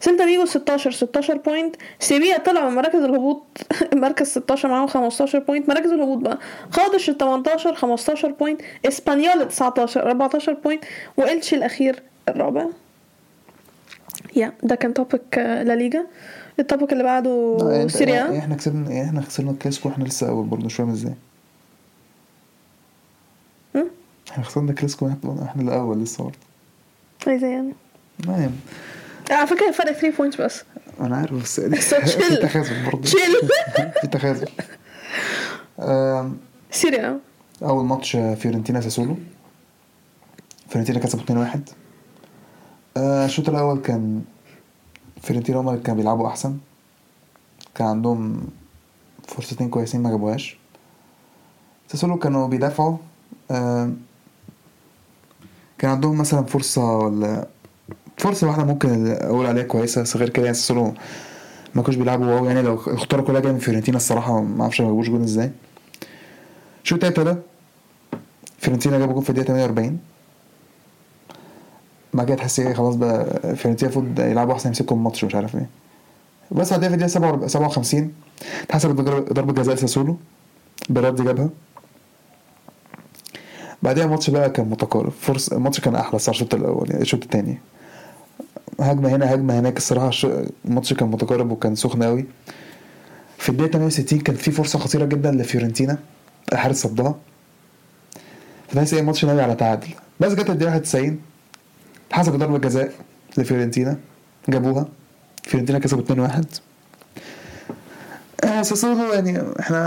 [0.00, 3.42] سيلتا فيجو 16 16 point سيبيا طلعوا من مراكز الهبوط
[3.94, 6.38] مركز 16 معاهم 15 point مراكز الهبوط بقى
[6.70, 10.84] قادش ال 18 15 point إسبانيول 19 14 point
[11.16, 12.66] والتشي الأخير أربعة.
[14.36, 16.06] yeah ده كان topic لا ليجا.
[16.58, 20.46] ال topic اللي بعده انت- سيريا؟ إحنا كسبنا يعني إحنا خسرنا الكلاسيكو وإحنا لسه أول
[20.46, 21.14] برضه مش فاهم إزاي؟
[24.30, 25.08] إحنا خسرنا الكلاسيكو
[25.42, 26.36] إحنا الأول لسه برضه.
[27.26, 27.72] عايزة يعني؟
[28.26, 28.52] ما يعني.
[29.30, 30.62] على فكرة الفرق 3 points بس.
[31.00, 31.60] أنا عارف بس
[31.94, 32.36] في.
[32.36, 33.02] تخاذل برضه.
[33.08, 33.20] تشيل
[34.00, 34.48] في تخاذل.
[36.70, 37.18] Serie A؟
[37.62, 39.16] أول ماتش فيورنتينا ساسولو.
[40.68, 41.58] فيورنتينا كسبوا 2-1
[42.96, 44.22] آه، الشوط الأول كان
[45.26, 46.58] فيورنتينا هما اللي كانوا بيلعبوا أحسن.
[47.74, 48.46] كان عندهم
[49.28, 50.56] فرصتين كويسين ما جابوهاش.
[51.88, 52.96] ساسولو كانوا بيدافعوا
[55.78, 57.46] كان عندهم مثلا فرصة ولا
[58.18, 60.94] فرصة واحدة ممكن أقول عليها كويسة بس غير كده يعني ساسولو
[61.74, 62.44] ما كانوش بيلعبوا wow.
[62.44, 65.50] يعني الخطورة كلها جاية من فيورنتينا الصراحة ما أعرفش ما جابوش جون إزاي.
[66.84, 67.38] الشوط التاني ده
[68.58, 69.98] فيورنتينا جابوا جون في الدقيقة 48
[72.16, 75.66] بعد كده تحس إيه خلاص بقى فيورنتينا المفروض يلعبوا أحسن يمسكوا الماتش ومش عارف إيه.
[76.52, 78.12] بس بعدها في الدقيقة 57 57
[78.62, 80.16] اتحسبت ضربة ضربة جزاء ساسولو
[80.88, 81.48] بيراردي جابها.
[83.82, 87.58] بعدها الماتش بقى كان متقارب فرصه الماتش كان أحلى الصراحة الشوط الأول يعني الشوط الثاني
[88.80, 90.10] هجمة هنا هجمة هناك الصراحة
[90.64, 92.24] الماتش كان متقارب وكان سخن قوي
[93.38, 95.98] في الدقيقة 68 كانت في فرصة خطيرة جدا لفيورنتينا
[96.52, 97.14] الحارس صدها.
[98.68, 99.88] فتحس إيه الماتش ناوي على تعادل.
[100.20, 101.18] بس جت الدقيقة 91
[102.12, 102.92] حسبوا ضربه جزاء
[103.38, 103.96] لفيورنتينا
[104.48, 104.86] جابوها.
[105.42, 106.44] فيورنتينا كسبوا 2-1
[108.44, 109.78] آه ساسولو يعني إحنا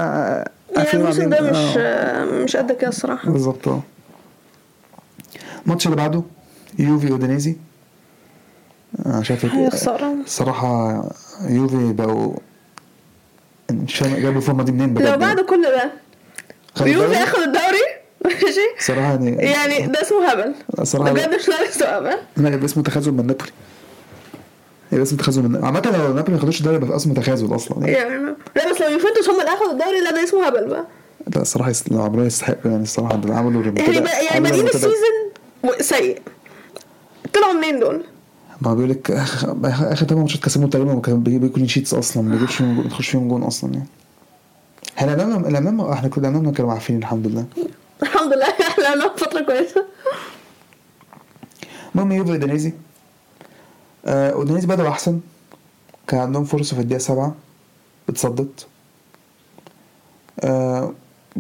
[0.78, 2.26] يعني الموسم ده مش آه.
[2.26, 3.32] مش قد كده الصراحة.
[3.32, 3.68] بالظبط.
[3.68, 3.82] آه.
[5.66, 6.24] الماتش اللي بعده
[6.80, 7.56] يوفي أودينيزي.
[9.06, 11.04] أنا شايف هي خساره الصراحة
[11.50, 12.34] يوفي بقوا
[13.72, 15.08] مش فاهم جابوا الفورمة دي منين؟ بجد.
[15.08, 15.92] لو بعد كل ده.
[16.88, 17.69] يوفي؟ ياخد الدوري
[18.46, 20.54] ماشي صراحة يعني يعني ده اسمه هبل.
[20.84, 23.52] صراحة بجد مش لا بس هبل؟ لا يبقى اسمه تخاذل من نابولي.
[24.92, 28.36] يبقى اسمه تخاذل من عامة لو نابولي ما خدوش الدوري يبقى اسمه تخاذل أصلا يعني.
[28.56, 30.86] لا بس لو يوفنتوس هم اللي أخدوا الدوري لا ده اسمه هبل بقى.
[31.36, 34.68] لا الصراحة يست- لو عملوها يستحقوا يعني الصراحة ده عملوا يعني بقى يعني بادئين.
[34.68, 34.92] ال season
[35.80, 36.22] سيء.
[37.34, 38.04] طلعوا منين دول؟
[38.62, 42.32] ما بيقول لك آخر ثمان ماتشات كسبوا تقريبا ما كانوا بيجيبوا clean sheets أصلا ما
[42.34, 43.86] بيجيبش فيهم جون- فيهم جون أصلا يعني.
[44.98, 47.46] إحنا الامام الامام إحنا كنا الامام كانوا عارفين الحمد لله.
[48.04, 48.46] الحمد لله.
[48.50, 49.86] إحنا لنا فترة كويسة.
[51.96, 52.74] المهم يوفي اودينيزي
[54.06, 55.20] آه اودينيزي بدأوا أحسن.
[56.08, 57.36] كان عندهم فرصة في الدقيقة سبعة.
[58.10, 58.68] اتصدت
[60.40, 60.94] آه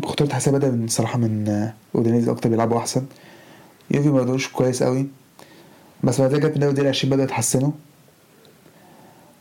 [0.05, 3.05] خطوره حساب بدأ من صراحة من آه اودينيزي أكتر بيلعبوا أحسن.
[3.91, 5.07] يوفي ما بدأوش كويس قوي.
[6.03, 7.71] بس بعد كده جت من الدقيقه 20 بدأوا يتحسنوا.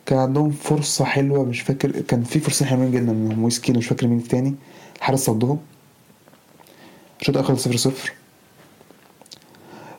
[0.07, 2.01] كان عندهم فرصة حلوة مش فاكر.
[2.01, 3.13] كان في فرصتين حلوين جدا.
[3.13, 4.55] منهم مويس كين مش فاكر مين التاني.
[4.97, 5.59] الحارس صدهم.
[7.21, 8.13] الشوط الأول صفر صفر؟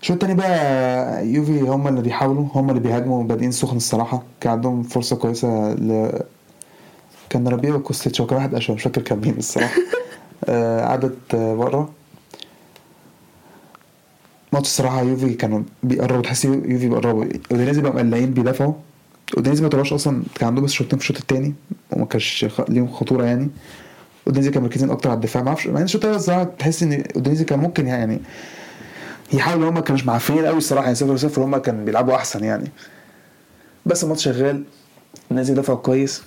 [0.02, 4.24] الشوط التاني بقى يوفي؟ هم اللي بيحاولوا هم اللي بيهاجموا بادئين سخن الصراحة.
[4.42, 6.20] كان عندهم فرصة كويسة ل
[7.30, 9.76] كان رابيو وكوستيتش وكان واحد أشهر مش فاكر كان مين الصراحة.
[10.50, 11.90] آه، قعدت آه، بره.
[14.54, 17.26] ماتش الصراحة يوفي كانوا بيقربوا تحس يوفي بيقربوا.
[17.52, 18.74] أودينيزي بقوا مقفلين بيدافعوا.
[19.38, 21.54] أودينيزي ما طلعوش أصلا كان عندهم بس شوطين في الشوط التاني
[21.92, 23.50] وما كانش ليهم خطورة يعني.
[24.30, 25.44] اودينيزي كانوا مركزين أكتر على الدفاع.
[25.44, 28.20] ما أعرفش إن الشوط الأول الصراحة تحس إن اودينيزي كان ممكن يعني
[29.34, 32.72] يحاولوا هم ما كانوش معفنين قوي الصراحة يعني 0 0 هم كانوا بيلعبوا أحسن يعني.
[33.86, 34.64] بس الماتش شغال
[35.32, 36.24] الناس دفعوا كويس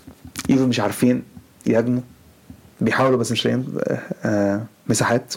[0.48, 1.22] يوفي مش عارفين
[1.66, 2.00] يهاجموا
[2.80, 5.34] بيحاولوا بس مش لاقيين آه، آه، مساحات.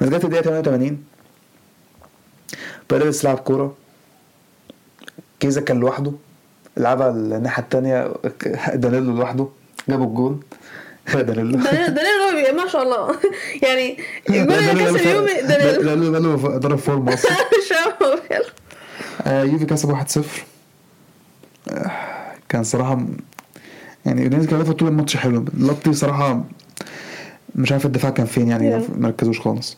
[0.00, 1.04] بس جت الدقيقة 88
[2.90, 3.74] بيريز لعب كورة.
[5.40, 6.12] كيزا كان لوحده
[6.76, 8.14] لعبها الناحية التانية
[8.74, 9.48] دانيلو لوحده
[9.88, 10.38] جابوا الجول
[11.12, 13.14] دانيل هو ما شاء الله.
[13.62, 13.98] يعني
[14.30, 18.44] الجول اللي كسب يوفي دانيل دانيلو دانيلو ضرب فورم بيعمل.
[19.26, 20.20] آه، يوفي كسب 1-0
[21.68, 21.90] آه،
[22.48, 23.06] كان صراحة
[24.06, 25.44] يعني اودينيزي كان طول الماتش حلو.
[25.58, 26.44] لطي صراحة
[27.54, 28.90] مش عارف الدفاع كان فين يعني Yeah.
[28.98, 29.76] ما ركزوش خالص.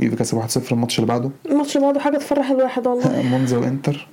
[0.00, 1.30] يوفي كسب 1-0 الماتش اللي بعده.
[1.46, 3.22] الماتش اللي بعده حاجة تفرح الواحد والله.
[3.30, 4.06] مونزا وإنتر.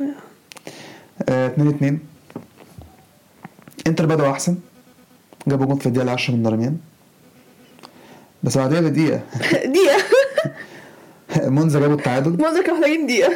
[1.29, 1.99] آه، 2 2
[3.87, 4.55] إنتر بدأوا أحسن.
[5.47, 6.77] جابوا جول في الدقيقة 10 من رميان.
[8.43, 9.21] بس بعدها بدقيقة
[9.65, 10.03] دقيقة.
[11.55, 12.29] مونزا جابوا التعادل.
[12.31, 13.33] منظر كانوا محتاجين دقيقة.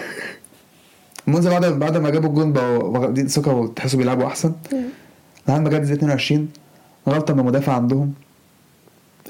[1.28, 4.54] مونزا بعد بعد ما جابوا الجول بقوا واخدين ثقة وتحسوا بيلعبوا أحسن.
[5.48, 6.50] لحد ما جت الدقيقة 22
[7.10, 8.14] غلطة من المدافع عندهم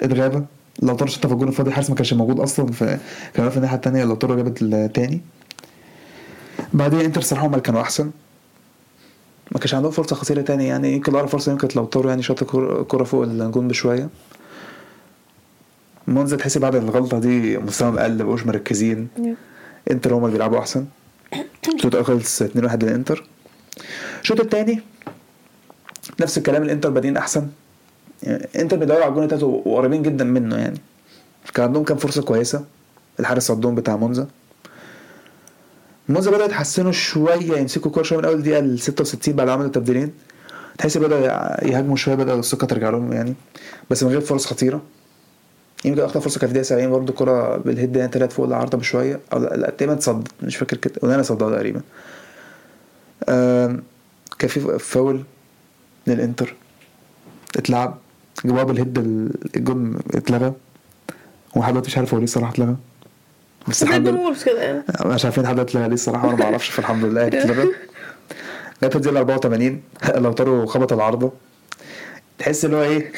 [0.01, 0.45] اتغابة
[0.81, 2.99] لو طار شطة في الجول الفاضي الحارس ما كانش موجود أصلا فكان
[3.37, 5.21] واقف الناحية التانية لو طار جابت التاني.
[6.73, 8.11] بعدين إنتر صراحة هم اللي كانوا أحسن.
[9.51, 10.93] ما كانش عندهم فرصة خطيرة تاني يعني.
[10.93, 12.43] يمكن أقرب فرصة يمكن لو طاروا يعني شاط
[12.87, 14.09] كرة فوق الجون بشوية.
[16.07, 19.07] مونزا تحس بعد الغلطة دي مستواهم قل مبقوش مركزين.
[19.91, 20.85] انتر هم اللي بيلعبوا أحسن.
[21.75, 23.27] الشوط الأول خلص 2 1 للإنتر.
[24.21, 24.81] الشوط الثاني
[26.21, 27.47] نفس الكلام الإنتر بادئين أحسن.
[28.23, 30.79] يعني إنتر بيدوروا على الجون التالت وقريبين جدا منه يعني.
[31.53, 32.65] كان عندهم كام فرصة كويسة؟
[33.19, 34.27] الحارس صدهم بتاع مونزا.
[36.09, 40.11] مونزا بدأوا يتحسنوا شوية يمسكوا كوره شوية من أول دقيقة ل 66 بعد عمل التبديلين.
[40.77, 41.21] تحس بدأوا
[41.65, 43.33] يهاجموا شوية بدأوا الثقة ترجع لهم يعني
[43.89, 44.81] بس من غير فرص خطيرة.
[45.85, 49.19] يمكن أكتر فرصة كانت في الدقيقه 70 برضه كره بالهيد يعني طلعت فوق العارضة بشوية
[49.33, 51.81] أو لا تقريبا اتصدت مش فاكر كده وأنا صدها تقريبا.
[54.39, 55.23] كان في فاول
[56.07, 56.55] للإنتر.
[57.57, 57.97] اتلعب
[58.45, 60.53] جابوها بالهيد ال- الجون اتلغى.
[61.55, 62.75] دلوقتي مش عارف هو ليه الصراحه اتلغى.
[63.67, 64.35] بس الحمد لله.
[64.45, 64.83] كده يعني.
[65.05, 67.67] مش عارفين اتلغى ليه الصراحة وأنا ما أعرفش فالحمد لله اتلغى
[68.83, 69.81] جت الدقيقه 84
[70.15, 71.31] لو طاروا خبط العارضه
[72.39, 73.11] تحس اللي هو إيه؟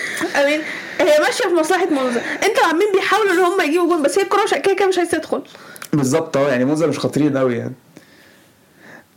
[0.44, 0.62] أمين.
[1.00, 4.44] هي ماشية في مصلحة منظر انت عمالين بيحاولوا إن هم يجيبوا جول بس هي الكورة
[4.44, 5.44] مش كده كده مش عايزة تدخل.
[5.94, 7.74] بالظبط آه يعني مونزا مش خطيرين قوي يعني.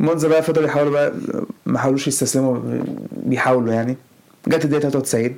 [0.00, 1.12] مونزا بقى فضلوا يحاولوا بقى
[1.66, 2.58] ما حاولوش يستسلموا
[3.12, 3.96] بيحاولوا يعني.
[4.48, 5.36] جت الدقيقة 93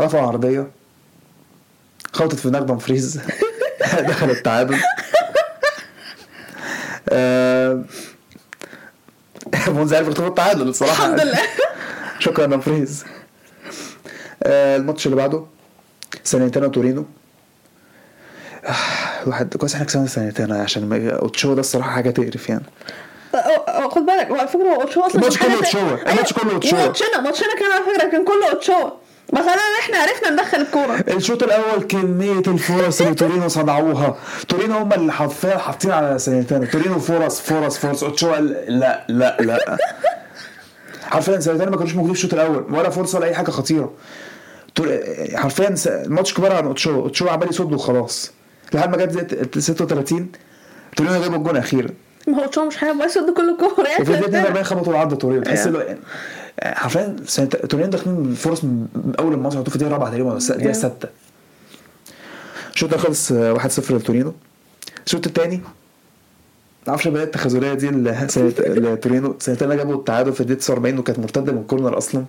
[0.00, 0.66] رفعوا عرضية
[2.12, 3.20] خبطت في دماغ فريز.
[4.08, 4.76] دخل التعادل
[7.08, 7.82] آه،
[9.68, 11.38] مونزا عرف يرتبط التعادل الصراحه الحمد لله.
[12.18, 13.04] شكرا يا فريز.
[14.42, 15.44] آه، الماتش اللي بعده
[16.24, 17.04] ساليرنيتانا تورينو.
[18.64, 22.64] آه، الواحد كويس إحنا كسبنا ساليرنيتانا عشان أوتشوا ده الصراحة حاجة تقرف يعني.
[23.90, 25.80] خد بالك هو الفكرة هو أصلا الماتش كله حاجة- أوتشوا.
[25.80, 26.78] أيوة، الماتش كله أوتشوا.
[26.78, 28.90] ماتشنا ماتشنا كان على فكرة كان كله اوتشوا
[29.34, 31.04] بس أنا إحنا عرفنا ندخل الكورة.
[31.16, 34.16] الشوط الأول كمية الفرص اللي تورينو صنعوها.
[34.48, 38.02] تورينو هم اللي حرفيا حاطين على ساليرنيتانا تورينو فرص فرص فرص.
[38.04, 39.76] أوتشوا قال لا لا لا.
[41.02, 42.66] حرفيا ساليرنيتانا ما كانوش موجودين في الشوط الأول.
[42.74, 43.92] ولا فرصة ولا أي حاجة خطيرة.
[44.74, 45.00] تور-
[45.34, 46.94] حرفيا س- الماتش كبر عن أوتشوا.
[47.00, 48.32] أوتشوا عمال يصد وخلاص.
[48.74, 50.32] لحد ما جت زي 36
[50.96, 51.88] تورينو جاب الجون أخيرا.
[52.26, 55.42] ما هو اوتشوا مش هيبقى يصد كل الكوره يعني الدقيقة 42 خبطوا العرض تورينو.
[55.42, 55.66] تحس.
[55.66, 55.78] إنه
[56.62, 57.16] حرفيا
[57.70, 58.62] تورينو داخلين فرص
[59.18, 60.70] أول الماتش حطوه في الدقيقه الرابعه تقريبا الدقيقه.
[60.70, 61.08] السادسه
[62.74, 64.34] الشوط ده خلص آه، 1-0 لتورينو.
[65.06, 65.60] الشوط الثاني
[66.86, 69.36] معرفش البدايه التخاذلية دي لتورينو.
[69.40, 72.24] سنتين جابوا التعادل في الدقيقة 49 وكانت مرتدة من كورنر أصلا.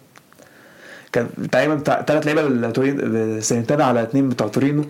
[1.12, 4.84] كان تقريبا ثلاث لعيبة لتورينو سنتين على اثنين بتاع تورينو.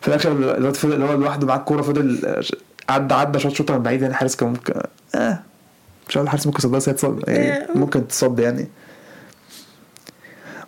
[0.00, 2.36] في الآخر الواد اللي هو لوحده معاه الكورة فضل
[2.88, 4.74] عدى عدى شوط شوطة من بعيد يعني الحارس كان ممكن
[5.14, 5.38] آه.
[6.10, 7.68] مش عارف الحارس ممكن يصدها بس يعني إيه.
[7.74, 8.68] ممكن تصد يعني.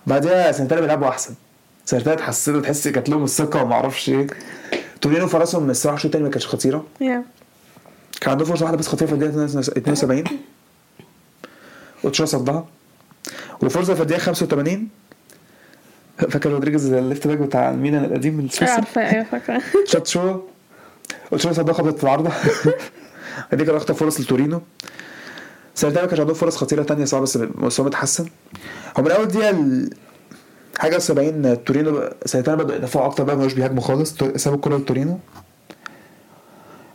[0.06, 1.34] بعدها سنتين بيلعبوا أحسن.
[1.84, 4.26] سنتين اتحسنوا تحس كانت لهم الثقة وما أعرفش إيه.
[5.00, 6.86] تورينو فرصهم من الصراحة الشوط الثاني ما كانتش خطيرة.
[8.20, 10.24] كان عندهم فرصة واحدة بس خطيرة في الدقيقة 72
[12.04, 12.66] اوتشوا صدها.
[13.62, 14.88] وفرصة في الدقيقة 85
[16.18, 19.62] فاكر رودريجيز ال left back بتاع الميلان القديم السويسري عارفة أيوه فاكرة.
[19.92, 20.40] شوت شو؟
[21.32, 22.30] اوتشوا صدها خبطت في العارضة.
[23.52, 24.62] دي كانت اخطر فرص لتورينو.
[25.84, 28.26] ما كانش عندهم فرص خطيرة تانية صعبة بس مستواهم اتحسن.
[28.98, 29.90] هو من اول دقيقه
[30.78, 35.18] حاجة 70 تورينو ساليرنيتانا بدأوا يدافعوا أكتر بقى ما بقوش بيهاجموا خالص سابوا الكوره لتورينو.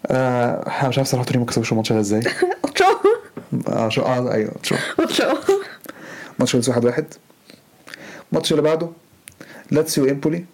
[0.07, 2.21] آه أنا مش عارف صراحة تورينو ما كسبوش الماتش ده إزاي.
[3.67, 5.33] آه شو آه أيوه شو اوتشوا
[6.39, 7.05] ماتش خلص واحد واحد.
[8.31, 8.89] الماتش اللي بعده
[9.71, 10.45] لاتسيو امبولي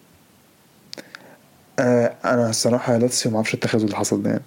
[1.80, 4.44] آه أنا الصراحة لاتسيو ما أعرفش التخاذل اللي حصل ده يعني.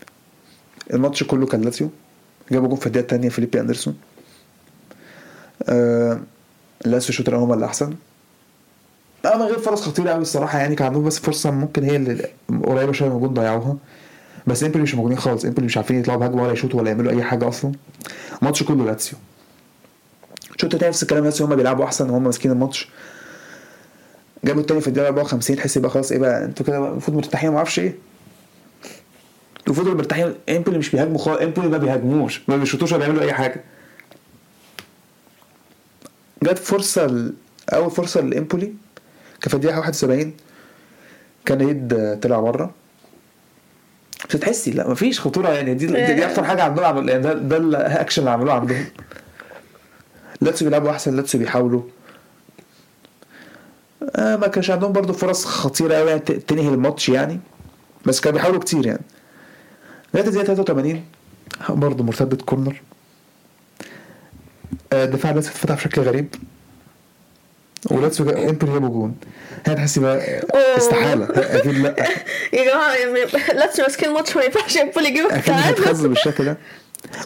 [0.92, 1.90] الماتش كله كان لاتسيو.
[2.52, 3.96] جابوا جون في الدقيقة الثانية فيليبي أندرسون.
[5.68, 6.20] آه
[6.84, 7.94] لاتسيو الشوط الأول هم اللي أحسن.
[9.24, 12.28] آه من غير فرص خطيرة قوي الصراحة يعني كان عندهم بس فرصة ممكن هي اللي
[12.64, 13.76] قريبة شوية من ضيعوها.
[14.46, 15.44] بس امبولي مش موجودين خالص.
[15.44, 17.72] امبولي مش عارفين يطلعوا بهجمة ولا يشوطوا ولا يعملوا أي حاجة أصلا.
[18.42, 19.18] الماتش كله لاتسيو.
[20.54, 22.88] الشوط التاني نفس الكلام لاتسيو هم بيلعبوا أحسن وهم ماسكين الماتش.
[24.44, 27.56] جابوا التاني في الدقيقة 54 تحس يبقى خلاص إيه بقى؟ أنتوا كده المفروض مرتاحين ما
[27.56, 27.94] أعرفش إيه.
[29.66, 30.34] المفروض مرتاحين.
[30.48, 31.40] امبولي مش بيهاجموا خالص.
[31.40, 32.40] امبولي ما بيهاجموش.
[32.48, 33.64] ما بيشوطوش ولا بيعملوا أي حاجة.
[36.42, 37.34] جت فرصة ل...
[37.72, 38.66] أول فرصة لإمبولي
[39.40, 40.32] كان في الدقيقة 71
[41.44, 42.70] كان هيد طلع بره.
[44.28, 45.74] مش هتحسي لا مفيش خطورة يعني.
[45.74, 48.84] دي دي, دي أكتر حاجة عندهم عمل يعني ده ده الاكشن اللي عملوه عندهم.
[50.40, 51.82] لاتسيو بيلعبوا أحسن لاتسيو بيحاولوا.
[54.16, 57.40] آه ما كانش عندهم برضو فرص خطيرة قوي يعني تنهي الماتش يعني.
[58.06, 59.00] بس كانوا بيحاولوا كتير يعني.
[60.14, 61.04] لغاية الدقيقة 83
[61.70, 62.82] برضه مرتدة corner.
[64.92, 66.34] آه دفاع لاتسيو اتفتح بشكل غريب.
[67.90, 69.16] ولاتسيو جا- امبولي جابوا جون.
[69.66, 70.42] هي تحسي بقى.
[70.76, 71.28] استحالة.
[71.34, 71.94] أكيد لا.
[72.52, 72.96] يا جماعة
[73.54, 75.82] لاتسيو ماسكين الماتش ما ينفعش امبولي يجيب أكيد مش التعادل.
[75.82, 76.56] هتخزن بالشكل ده.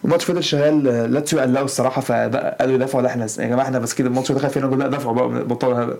[0.04, 0.84] الماتش فضل شغال.
[1.12, 4.78] لاتسيو قلقوا الصراحة فقالوا يدافعوا لا إحنا يا جماعة إحنا ماسكين الماتش دخل فينا جول
[4.78, 5.96] لا دافعوا بقى بطلوا هبل.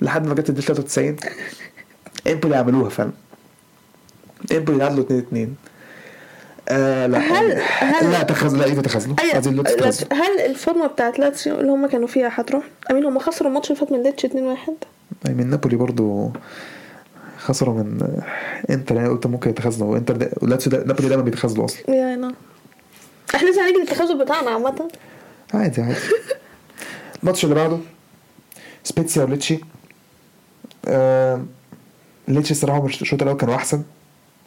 [0.00, 1.16] لحد ما جت الدقيقة 93
[2.28, 3.10] امبولي عملوها فعلا.
[4.52, 5.54] امبولي تعادلوا 2 2
[6.68, 7.18] آه لا.
[7.18, 9.34] هل- هل- لا تخاذلوا لا إيه تخاذلوا أيوة.
[9.34, 13.48] عايزين لاتسيو- هل الفورمة بتاعت لاتسيو اللي هم كانوا فيها هتروح؟ I mean هم خسروا
[13.48, 14.30] الماتش اللي فات من ديتش 2-1
[15.28, 16.30] أي من نابولي برضو
[17.38, 18.18] خسروا من
[18.70, 18.94] إنتر.
[18.96, 21.90] يعني قلت ممكن يتخاذلوا إنتر لاتسيو ده نابولي دايما بيتخاذلوا أصلا.
[21.90, 22.34] يا نعم
[23.34, 24.88] إحنا لسه هنيجي للتخاذل بتاعنا عامة.
[25.54, 25.96] عادي عادي.
[27.22, 27.78] الماتش اللي بعده
[28.84, 29.60] سبيتسيا وليتشي.
[30.88, 31.44] آه
[32.28, 33.82] ليتشي الصراحة مش- الشوط الأول كانوا أحسن.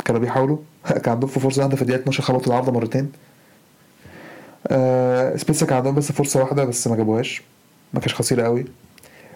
[0.06, 0.58] كانوا بيحاولوا.
[1.04, 3.12] كان عندهم في فرصة واحدة في الدقيقة 12 خبطوا العارضه مرتين.
[4.68, 7.42] آه سبيتسيا كان عندهم بس فرصة واحدة بس ما جابوهاش.
[7.94, 8.66] ما كانش خطيره قوي.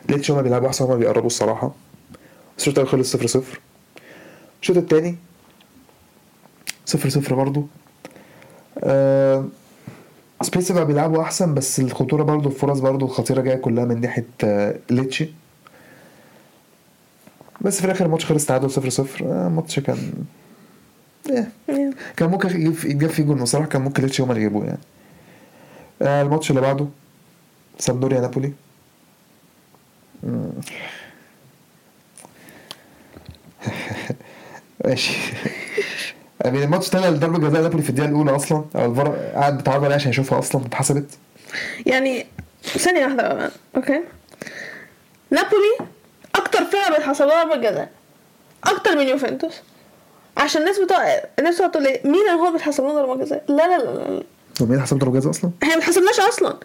[0.10, 1.72] ليتشي هما بيلعبوا أحسن هما بيقربوا الصراحة.
[2.58, 3.60] الشوط الأول خلص 0 0
[4.62, 5.16] الشوط الثاني
[6.86, 7.66] 0 0 برضه
[8.84, 9.46] آه
[10.42, 15.30] سبيتسيا بيلعبوا أحسن بس الخطورة برضو الفرص برضو الخطيره جاية كلها من ناحية آه، ليتشي.
[17.62, 20.14] بس في الآخر الماتش خلص تعادل 0 0 الماتش كان.
[22.18, 24.80] كان ممكن يجيب يتجاب فيه جول بصراحه كان ممكن ليتشي هما اللي يجيبوه يعني.
[26.02, 26.88] آه، الماتش اللي بعده
[27.80, 28.54] سامدوريا نابولي.
[34.86, 35.18] ماشي.
[36.46, 39.96] يعني الماتش التاني ضربة جزاء نابولي في الدقيقة الأولى أصلا أو الفار قاعد بيتعرض عليه
[39.96, 41.06] عشان يشوفها أصلا اتحسبت.
[41.86, 42.26] يعني
[42.64, 44.02] ثانية واحدة كمان okay.
[45.32, 45.78] نابولي
[46.36, 47.90] أكتر فرقة بيتحسب لها ضربة جزاء
[48.64, 49.62] أكتر من يوفنتوس.
[50.40, 50.98] عشان الناس بتوع
[51.40, 54.24] الناس بتوع تقول لي مين اللي هو بيتحسب له ضربة جزاء لا لا لا لا
[54.62, 56.58] هو مين حسب ضربة جزاء أصلا؟ إحنا ما بيتحسبناش أصلا.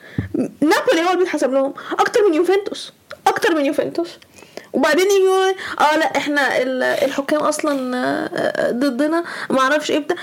[0.61, 1.75] نابولي هو اللي بيتحسب لهم.
[2.01, 2.93] أكتر من يوفنتوس.
[3.27, 4.19] أكتر من يوفنتوس.
[4.73, 9.25] وبعدين يقول آه لا إحنا ال- الحكام أصلا آه، آه، ضدنا.
[9.51, 10.17] ما أعرفش إيه بتاع.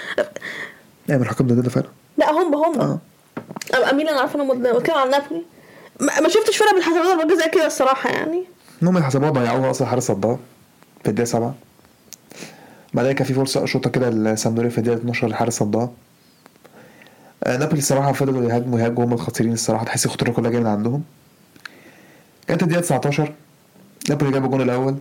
[1.09, 1.87] يعني الحكام ده فعلا.
[2.17, 2.79] لا هم هم.
[2.79, 2.99] آه.
[3.73, 5.41] أبقى مين أنا عارفه أنا بتكلم عن نابولي.
[5.99, 8.43] ما شفتش فرقة بتحسب ضربة جزاء كده الصراحة يعني.
[8.81, 10.39] المهم يحسبوها ضيعوها أصلا حارس صدها
[11.03, 11.55] في الدقيقة 7
[12.93, 15.91] بعدين كان في فرصة شوطة كده لسامدوريا في الدقيقة 12 الحارس صدها
[17.43, 19.85] آه، نابولي الصراحة فضلوا يهاجموا يهاجموا هم الخطيرين الصراحة.
[19.85, 21.03] تحس الخطورة كلها جاية من عندهم.
[22.47, 23.33] كانت الدقيقة 19
[24.09, 24.95] نابولي جاب الجون الأول.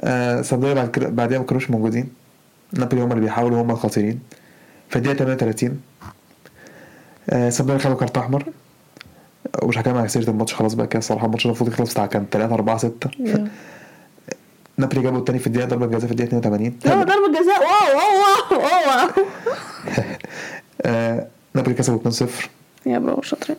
[0.00, 0.42] آه
[0.74, 2.08] بعد كده بعدها ما كانوش موجودين.
[2.72, 4.20] نابولي هم اللي بيحاولوا هم الخطيرين.
[4.88, 5.80] في الدقيقة 38
[7.30, 8.44] آه خدوا كارت أحمر.
[9.62, 11.26] ومش هكمل على سيرة الماتش خلاص بقى كده الصراحة.
[11.26, 13.10] الماتش المفروض يخلص بتاع كان 3 4 6
[14.78, 17.60] نابولي جابوا التاني في الدقيقة ضربة جزاء في الدقيقة 82 لا ضربة جزاء.
[17.60, 19.08] wow wow wow wow.
[20.86, 22.24] آه نابولي كسبوا 2-0
[22.86, 23.56] يا bro شاطرين.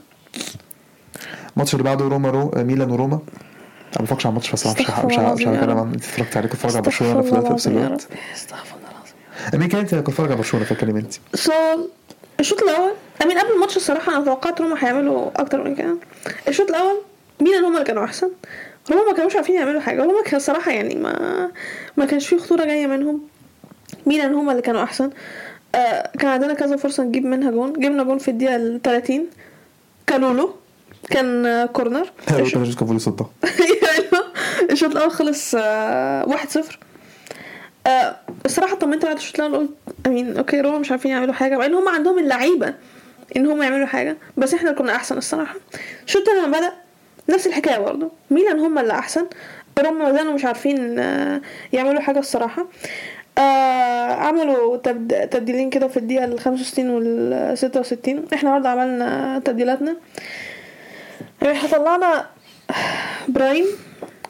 [1.54, 2.50] الماتش اللي بعده روما رو...
[2.56, 3.16] آه، ميلان وروما.
[3.16, 5.78] أنا ما بفكرش على الماتش بس مش مش مش هتكلم.
[5.78, 6.48] عن انت اتفرجت عليه.
[6.50, 8.08] كنت بتفرج على برشلونة في نفس الوقت.
[8.36, 11.14] استغفر الله العظيم مين كانت كنت بتفرج على برشلونة فكلم أنت.
[11.36, 11.52] so
[12.40, 12.92] الشوط الأول
[13.24, 15.98] I mean قبل الماتش الصراحة أنا توقعت روما هيعملوا أكتر من كده.
[16.48, 17.02] الشوط الأول
[17.42, 18.30] ميلان هم اللي كانوا أحسن.
[18.92, 21.52] روما ما كانوش عارفين يعملوا حاجة روما كان صراحة يعني ما
[21.98, 23.22] ما كانش فيه خطورة جاية منهم.
[24.06, 25.10] ميلان هم اللي كانوا أحسن؟
[25.76, 27.74] آه كان عندنا كذا فرصة نجيب منها جون.
[27.74, 29.28] جبنا جون في الدقيقة ال 30
[30.08, 30.56] كالولو
[31.10, 32.02] كان آه، corner
[32.46, 32.58] الشوط-
[33.60, 34.24] أيوه.
[34.72, 36.78] الشوط الأول خلص آه، 1-0
[37.88, 39.70] آه، الصراحة طمنت بعد الشوط الأول قلت
[40.08, 42.74] امين أوكي روما مش عارفين يعملوا حاجة مع إن هم عندهم اللعيبة
[43.38, 45.56] إن هم يعملوا حاجة بس إحنا كنا أحسن الصراحة.
[46.06, 46.74] الشوط الثاني لما بدأ
[47.30, 48.12] نفس الحكاية برضه.
[48.32, 49.26] ميلان هم اللي أحسن.
[49.80, 51.42] روما ما زالوا مش عارفين آه،
[51.74, 52.66] يعملوا حاجة الصراحة.
[53.38, 55.30] آه عملوا تبد...
[55.30, 59.96] تبديلين كده في الدقيقة ال 65 وال 66 إحنا برضه عملنا تبديلاتنا.
[61.44, 62.26] إحنا طلعنا
[63.28, 63.66] برايم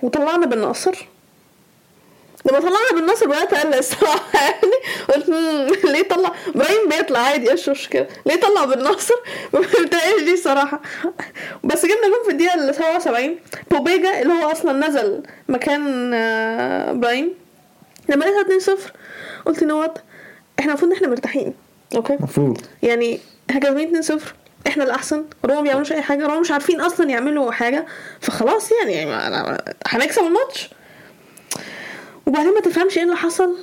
[0.01, 1.07] وطلعنا بالناصر.
[2.45, 4.73] لما طلعنا بالناصر بدات اقلق الصراحة يعني.
[5.15, 9.13] قلت "مم، ليه طلع إبراهيم بيطلع عادي إيش المشكلة ليه طلع بالناصر
[9.53, 10.81] ما فهمتهاش دي صراحة
[11.63, 13.35] بس جبنا جون في الدقيقة ال 77
[13.71, 17.33] بوبيجا اللي هو أصلا نزل مكان آه، إبراهيم
[18.09, 18.79] لما لقيتها 2-0
[19.45, 19.97] قلت نوات
[20.59, 21.53] إحنا المفروض إن إحنا مرتاحين
[21.95, 22.57] أوكي؟ المفروض.
[22.83, 23.19] يعني
[23.49, 24.11] إحنا كسبانين 2-0
[24.67, 25.25] إحنا الأحسن.
[25.45, 27.85] روما ما بيعملوش أي حاجة روما مش عارفين أصلا يعملوا حاجة
[28.21, 30.69] فخلاص يعني أنا- هنكسب الماتش.
[32.27, 33.55] وبعدين ما تفهمش إيه اللي حصل.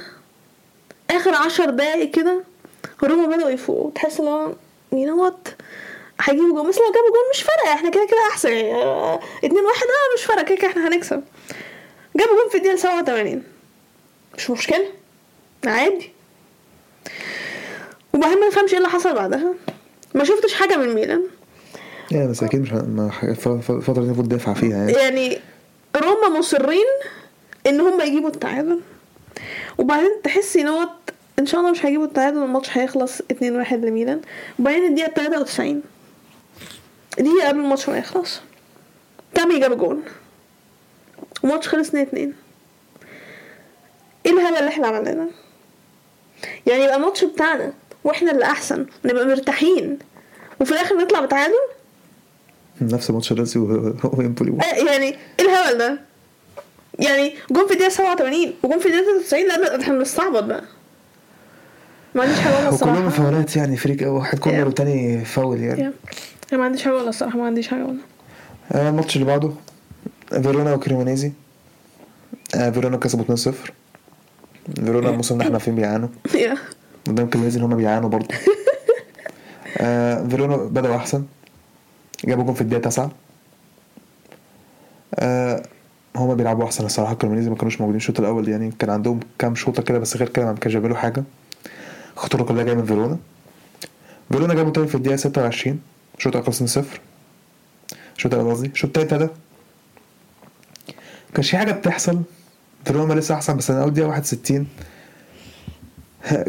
[1.11, 2.45] آخر عشر دقايق كده
[3.05, 3.91] روما بدأوا يفوقوا.
[3.91, 4.53] تحس إن هو
[4.93, 5.49] you know what
[6.21, 7.73] هيجيبوا جول مثل لو جابوا جول مش فارقة.
[7.75, 8.53] إحنا كده كده أحسن.
[8.53, 10.43] يعني اتنين واحد آه مش فارقة.
[10.45, 11.23] كده كده إحنا هنكسب.
[12.17, 13.43] جابوا جول في الدقيقة 87
[14.39, 14.87] مش مشكلة.
[15.67, 16.11] عادي.
[18.15, 19.55] وبعدين ما تفهمش إيه اللي حصل بعدها.
[20.15, 21.23] ما شفتش حاجة من ميلان.
[22.11, 24.93] يعني بس أكيد مش الفترة دي المفروض دافع فيها يعني.
[24.93, 25.39] يعني
[25.97, 26.87] روما مصرين
[27.67, 28.81] إن هم يجيبوا التعادل.
[29.79, 30.89] وبعدين تحسي إن هو
[31.39, 34.21] إن شاء الله مش هيجيبوا التعادل الماتش هيخلص 2-1 لميلان.
[34.59, 35.83] وبعدين الدقيقة 93
[37.19, 38.41] دقيقة قبل الماتش ما يخلص.
[39.35, 40.01] تامي جاب جول
[41.45, 41.95] الماتش خلص 2-2
[44.27, 45.29] إيه الهبل اللي إحنا عملناه ده؟
[46.67, 47.73] يعني يبقى الماتش بتاعنا
[48.05, 49.99] وإحنا اللي أحسن نبقى مرتاحين
[50.61, 51.55] وفي الآخر نطلع بتعادل؟
[52.81, 53.65] نفس ماتش لازيو
[54.05, 55.07] وامبولي آه، يعني
[55.41, 56.01] إيه الهبل ده؟
[56.99, 60.63] يعني جون في الدقيقة 87 وجون في الدقيقة 93 لا إحنا بنستعبط بقى.
[62.15, 63.09] ما عنديش حاجة ولا وكلهم الصراحة.
[63.09, 64.67] فاولات يعني فريق واحد corner Yeah.
[64.67, 65.91] والتاني فاول يعني.
[65.91, 66.13] Yeah.
[66.53, 67.97] أنا ما عنديش حاجة ولا الصراحة ما عنديش حاجة ولا
[68.73, 69.51] آه، الماتش اللي بعده
[70.43, 71.33] فيرونا وكريمونيزي.
[72.55, 73.53] آه، فيرونا كسبوا 2-0
[74.85, 76.09] فيرونا الموسم ده إحنا فين بيعانوا.
[77.07, 78.29] قدام كريمونيزي اللي هم بيعانوا برضه.
[79.79, 81.25] آه، فيرونا بدأوا أحسن.
[82.25, 83.11] جابوا جون في الدقيقة 9
[85.15, 85.63] آه،
[86.17, 87.15] هما بيلعبوا أحسن الصراحة.
[87.15, 88.49] كريمونيزي ما كانوش موجودين الشوط الأول.
[88.49, 91.25] يعني كان عندهم كام شوطة كده بس غير كده ما كانش بيعملوا حاجة.
[92.15, 93.19] الخطورة كلها جاية من فيرونا.
[94.33, 95.81] فيرونا جابوا تاني في الدقيقة 26
[96.19, 97.01] الشوط الأول خلص 0
[98.17, 98.69] الشوط الأول قصدي.
[98.69, 99.31] الشوط التاني ابتدى
[101.35, 102.21] كانش في حاجة بتحصل.
[102.85, 104.67] فيرونا لسه أحسن بس أنا أول دقيقة 61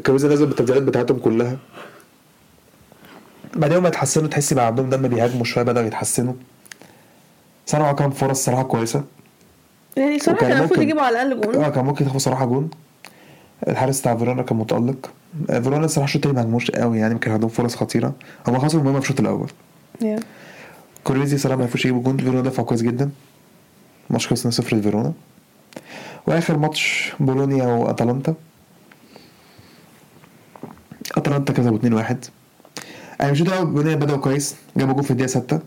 [0.06, 1.58] كروزا نزل بالتبديلات بتاعتهم كلها.
[3.56, 4.28] بعدين هما اتحسنوا.
[4.28, 6.34] تحسي بقى عندهم دم بيهاجموا شوية بدأوا يتحسنوا.
[7.66, 9.04] صنعوا كام فرص صراحة كويسة.
[9.98, 11.64] يعني صراحة كان المفروض يجيبوا على الأقل جون.
[11.64, 12.70] آه كان ممكن ياخد صراحة جون.
[13.68, 15.12] الحارس بتاع فيرونا كان متألق.
[15.50, 18.14] آه، فيرونا الصراحة الشوط التاني ما هجموش قوي يعني كان عندهم فرص خطيرة.
[18.48, 19.50] هم خسروا المهم في الشوط الأول.
[20.04, 20.22] Yeah.
[21.04, 22.18] كريمونيزي صراحة ما عرفوش يجيبوا جون.
[22.18, 23.10] فيرونا دفعوا كويس جدا.
[24.10, 25.14] ماتش خلص 2-0 لفيرونا.
[26.28, 28.34] وآخر ماتش بولونيا وأتلانتا.
[31.18, 32.16] أتلانتا كسبوا 2-1
[33.20, 34.56] يعني الأول بولونيا بدأوا كويس.
[34.78, 35.60] جابوا جول في الدقيقة 6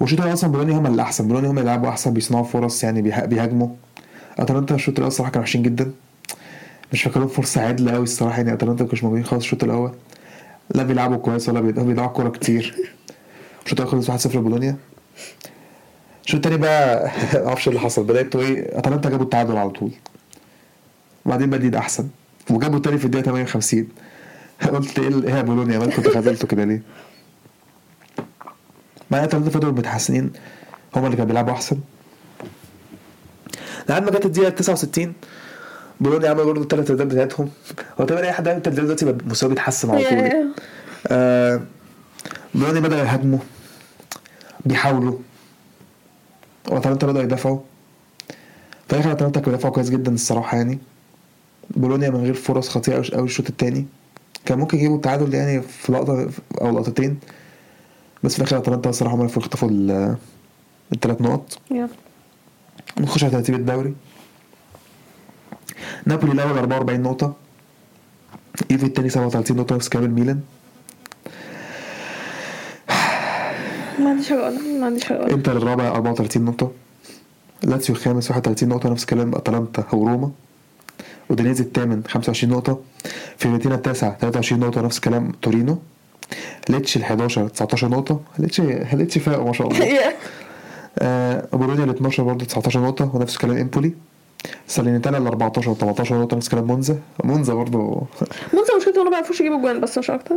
[0.00, 3.02] والشوط الأول أصلا بولونيا هم اللي احسن بولونيا هم اللي لعبوا أحسن بيصنعوا فرص يعني
[3.02, 3.68] بيه- بيهاجموا.
[4.38, 5.92] أتلانتا الشوط الأول الصراحة كانوا وحشين جدا.
[6.92, 9.92] مش فاكر لهم فرصة عادله قوي الصراحة يعني أتلانتا ما كانوش موجودين خالص الشوط الأول.
[10.74, 12.74] لا بيلعبوا كويس ولا بيضيعوا كورة كتير.
[13.64, 14.76] الشوط الأول خلص 1-0 لبولونيا
[16.24, 17.10] الشوط التاني بقى
[17.44, 18.04] معرفش اللي حصل.
[18.04, 19.90] بدايته إيه؟ أتلانتا جابوا التعادل على طول.
[21.26, 22.08] وبعدين مدريد أحسن.
[22.50, 23.88] وجابوا التاني في الدقيقة 58
[24.72, 26.82] قلت ال- إيه يا بولونيا؟ مالكم تخاذلتوا كده ليه؟
[29.14, 30.32] مع إن اتلانتا فضلوا متحسنين
[30.96, 31.78] هما اللي كانوا بيلعبوا أحسن.
[33.88, 35.12] لحد ما جت الدقيقة 69
[36.00, 37.50] بولونيا عملوا برضه الثلاث تبديلات بتاعتهم.
[38.00, 40.54] هو تقريبا أي حد عامل التبديلات دلوقتي بقى مستواه بيتحسن على طول.
[41.06, 41.60] آه
[42.54, 43.38] بولونيا بدأوا يهاجموا.
[44.66, 45.18] بيحاولوا.
[46.68, 47.58] واتلانتا بدأوا يدافعوا.
[48.88, 50.78] في الآخر أتلانتا كانوا بيدافعوا كويس جدا الصراحة يعني.
[51.70, 53.86] بولونيا من غير فرص خطيرة قوي قوي الشوط الثاني
[54.44, 57.18] كان ممكن يجيبوا التعادل يعني في لقطة أو لقطتين.
[58.24, 60.16] بس في الآخر اتلانتا الصراحه هم اللي يخطفوا ال-
[60.92, 61.58] الثلاث نقط.
[61.72, 61.88] Yeah.
[63.00, 63.94] نخش على ترتيب الدوري.
[66.06, 67.34] نابولي الأول 44 نقطة.
[68.70, 70.40] يوفي الثاني 37 نقطة نفس كلام الميلان.
[73.98, 76.70] ما عنديش حاجة اقولها ما عنديش حاجة اقولها إنتر الرابع 34 نقطة.
[77.62, 80.30] لاتسيو الخامس 31 نقطة نفس كلام أتلانتا وروما
[81.30, 82.80] وأودينيزي الثامن 25 نقطة.
[83.36, 85.78] فيورنتينا التاسع 23 نقطة نفس كلام تورينو.
[86.68, 88.20] ليتشي ال 11 19 نقطة.
[88.38, 88.62] ليتشي
[88.92, 89.86] ليتشي فاقوا ما شاء الله.
[90.98, 93.92] آه بولونيا ال 12 برضه 19 نقطة ونفس كلام إمبولي.
[94.66, 96.98] سالينيتانا ال 14 18 نقطة نفس كلام مونزا.
[97.24, 97.78] مونزا برضه.
[98.54, 100.36] مونزا مشكلته انه ما بيعرفوش يجيبوا جوان بس مش أكتر؟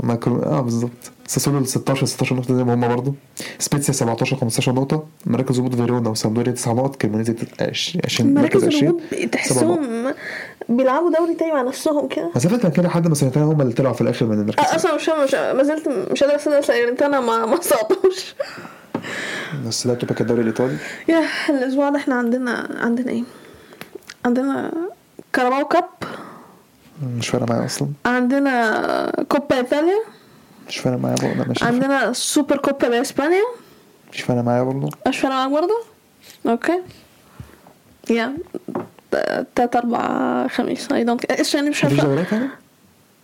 [0.00, 0.90] ماكرو آه بالظبط.
[1.26, 3.14] ساسولو ال 16 16 نقطة زي ما هم برضه.
[3.58, 5.06] سبيتسيا 17 15 نقطة.
[5.26, 6.96] مراكز هبوط فيرونا وسامبدوريا 9 نقط.
[6.96, 10.14] كريمونيزي 20 مركز مراكز 20 الهبوط تحسهم
[10.68, 12.30] بيلعبوا دوري تاني مع نفسهم كده.
[12.36, 14.74] مسافة كان كده لحد ما سنتين هم اللي طلعوا في الآخر من المركز.
[14.74, 18.34] أصلا مش مش ما زلت مش قادره أصدق ساليرنيتانا ما ما صعدوش.
[19.66, 20.76] بس ده تبقى الدوري الإيطالي.
[21.08, 23.22] Yeah الأسبوع ده إحنا عندنا عندنا إيه؟
[24.24, 24.72] عندنا
[25.32, 25.88] Carabao Cup.
[27.18, 27.88] مش فارقة معايا أصلا.
[28.06, 29.98] عندنا كوبا إيطاليا.
[30.68, 33.44] مش فارقة معايا برضه ماشي عندنا سوبر كوبا باسبانيا
[34.12, 34.90] مش فارقة معايا برضه.
[35.08, 35.82] مش فارقة معاك برضه؟
[36.46, 36.82] Okay.
[38.10, 38.36] Yeah.
[39.54, 40.92] تلات أربع خميس.
[40.92, 42.48] I don't إيش يعني مش عارفة؟ دوريات يعني؟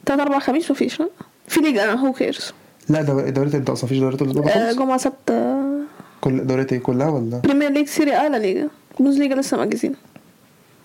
[0.06, 1.02] تلات أربع خميس مفيش
[1.48, 2.52] في ليجا أنا who cares
[2.88, 5.30] لا دو- دوريات انت أصلا؟ مفيش دوريات الأسبوع ده خالص؟ جمعة سبت.
[5.30, 5.78] آه،
[6.20, 8.68] كل دوريات إيه كلها ولا؟ Premier League سيري آ لا ليجا.
[9.00, 9.94] بوندسليجا لسه مأجزين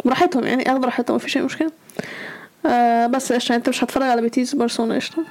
[0.05, 1.71] براحتهم يعني اخد راحتهم مفيش أي مشكلة.
[2.65, 5.23] آه بس قشطة أنت مش هتتفرج على بيتيس برشلونة قشطة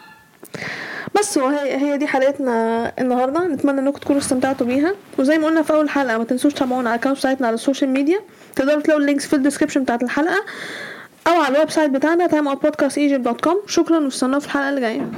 [1.19, 3.47] بس وهي هي دي حلقتنا النهارده.
[3.47, 4.95] نتمنى إنكم تكونوا استمتعتوا بيها.
[5.19, 7.60] وزي ما قلنا في أول حلقة ما تنسوش تتابعونا على ال account بتاعتنا على ال
[7.60, 8.21] social media.
[8.59, 10.45] تقدروا تلاقوا ال links في ال description بتاعت الحلقة
[11.27, 15.11] أو على ال website بتاعنا timeoutpodcastegypt.com شكرا واستنونا في الحلقة اللي جاية.